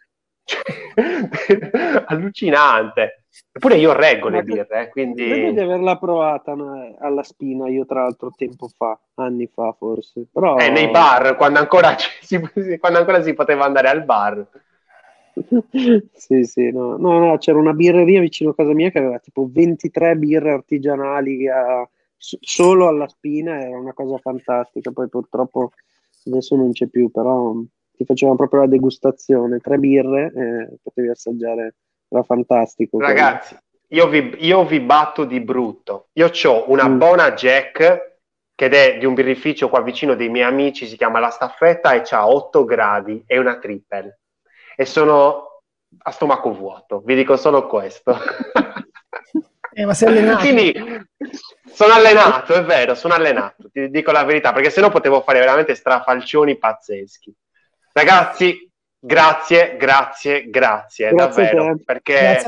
[2.07, 3.25] allucinante.
[3.51, 5.27] Eppure io reggo le birre, eh, quindi...
[5.27, 10.27] Credo di averla provata no, alla spina, io tra l'altro tempo fa, anni fa forse.
[10.31, 10.57] Però...
[10.57, 12.39] Eh, nei bar, quando ancora, si,
[12.79, 14.45] quando ancora si poteva andare al bar.
[16.13, 16.97] Sì, sì, no.
[16.97, 21.47] no, no, c'era una birreria vicino a casa mia che aveva tipo 23 birre artigianali
[21.47, 21.87] a...
[22.17, 25.71] solo alla spina, era una cosa fantastica, poi purtroppo
[26.25, 27.53] adesso non c'è più, però
[27.95, 31.75] ti facevano proprio la degustazione, tre birre, eh, potevi assaggiare,
[32.09, 32.99] era fantastico.
[32.99, 33.55] Ragazzi,
[33.89, 36.09] io vi, io vi, batto di brutto.
[36.13, 36.97] Io ho una mm.
[36.97, 38.11] buona Jack
[38.55, 42.03] che è di un birrificio qua vicino dei miei amici, si chiama La Staffetta e
[42.11, 44.19] ha 8 gradi, è una triple.
[44.75, 45.61] E sono
[45.97, 48.17] a stomaco vuoto, vi dico solo questo.
[49.75, 50.37] Eh, ma sei allenato.
[50.37, 50.71] Quindi
[51.65, 55.73] sono allenato, è vero, sono allenato, ti dico la verità, perché sennò potevo fare veramente
[55.73, 57.33] strafalcioni pazzeschi.
[57.91, 62.43] Ragazzi, grazie, grazie, grazie, grazie davvero, perché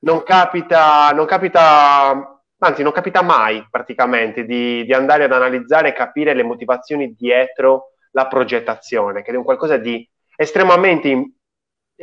[0.00, 5.92] non capita, non capita anzi non capita mai praticamente di, di andare ad analizzare e
[5.92, 11.30] capire le motivazioni dietro la progettazione, che è un qualcosa di estremamente,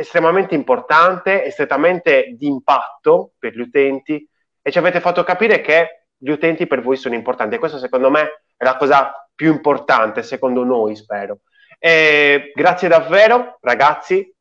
[0.02, 4.28] estremamente importante, estremamente di impatto per gli utenti
[4.62, 8.10] e ci avete fatto capire che gli utenti per voi sono importanti e questo secondo
[8.10, 11.39] me è la cosa più importante, secondo noi spero.
[11.80, 14.32] E grazie davvero ragazzi,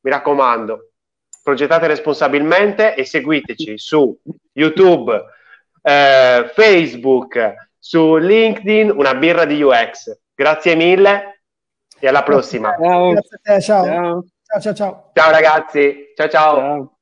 [0.00, 0.90] mi raccomando,
[1.42, 4.16] progettate responsabilmente e seguiteci su
[4.52, 5.24] YouTube,
[5.82, 10.18] eh, Facebook, su LinkedIn, una birra di UX.
[10.34, 11.42] Grazie mille
[12.00, 12.76] e alla prossima.
[12.80, 13.10] Ciao.
[13.10, 14.24] Grazie a te, ciao.
[14.50, 15.10] Ciao, ciao, ciao.
[15.12, 16.56] Ciao ragazzi, ciao ciao.
[16.56, 16.97] ciao.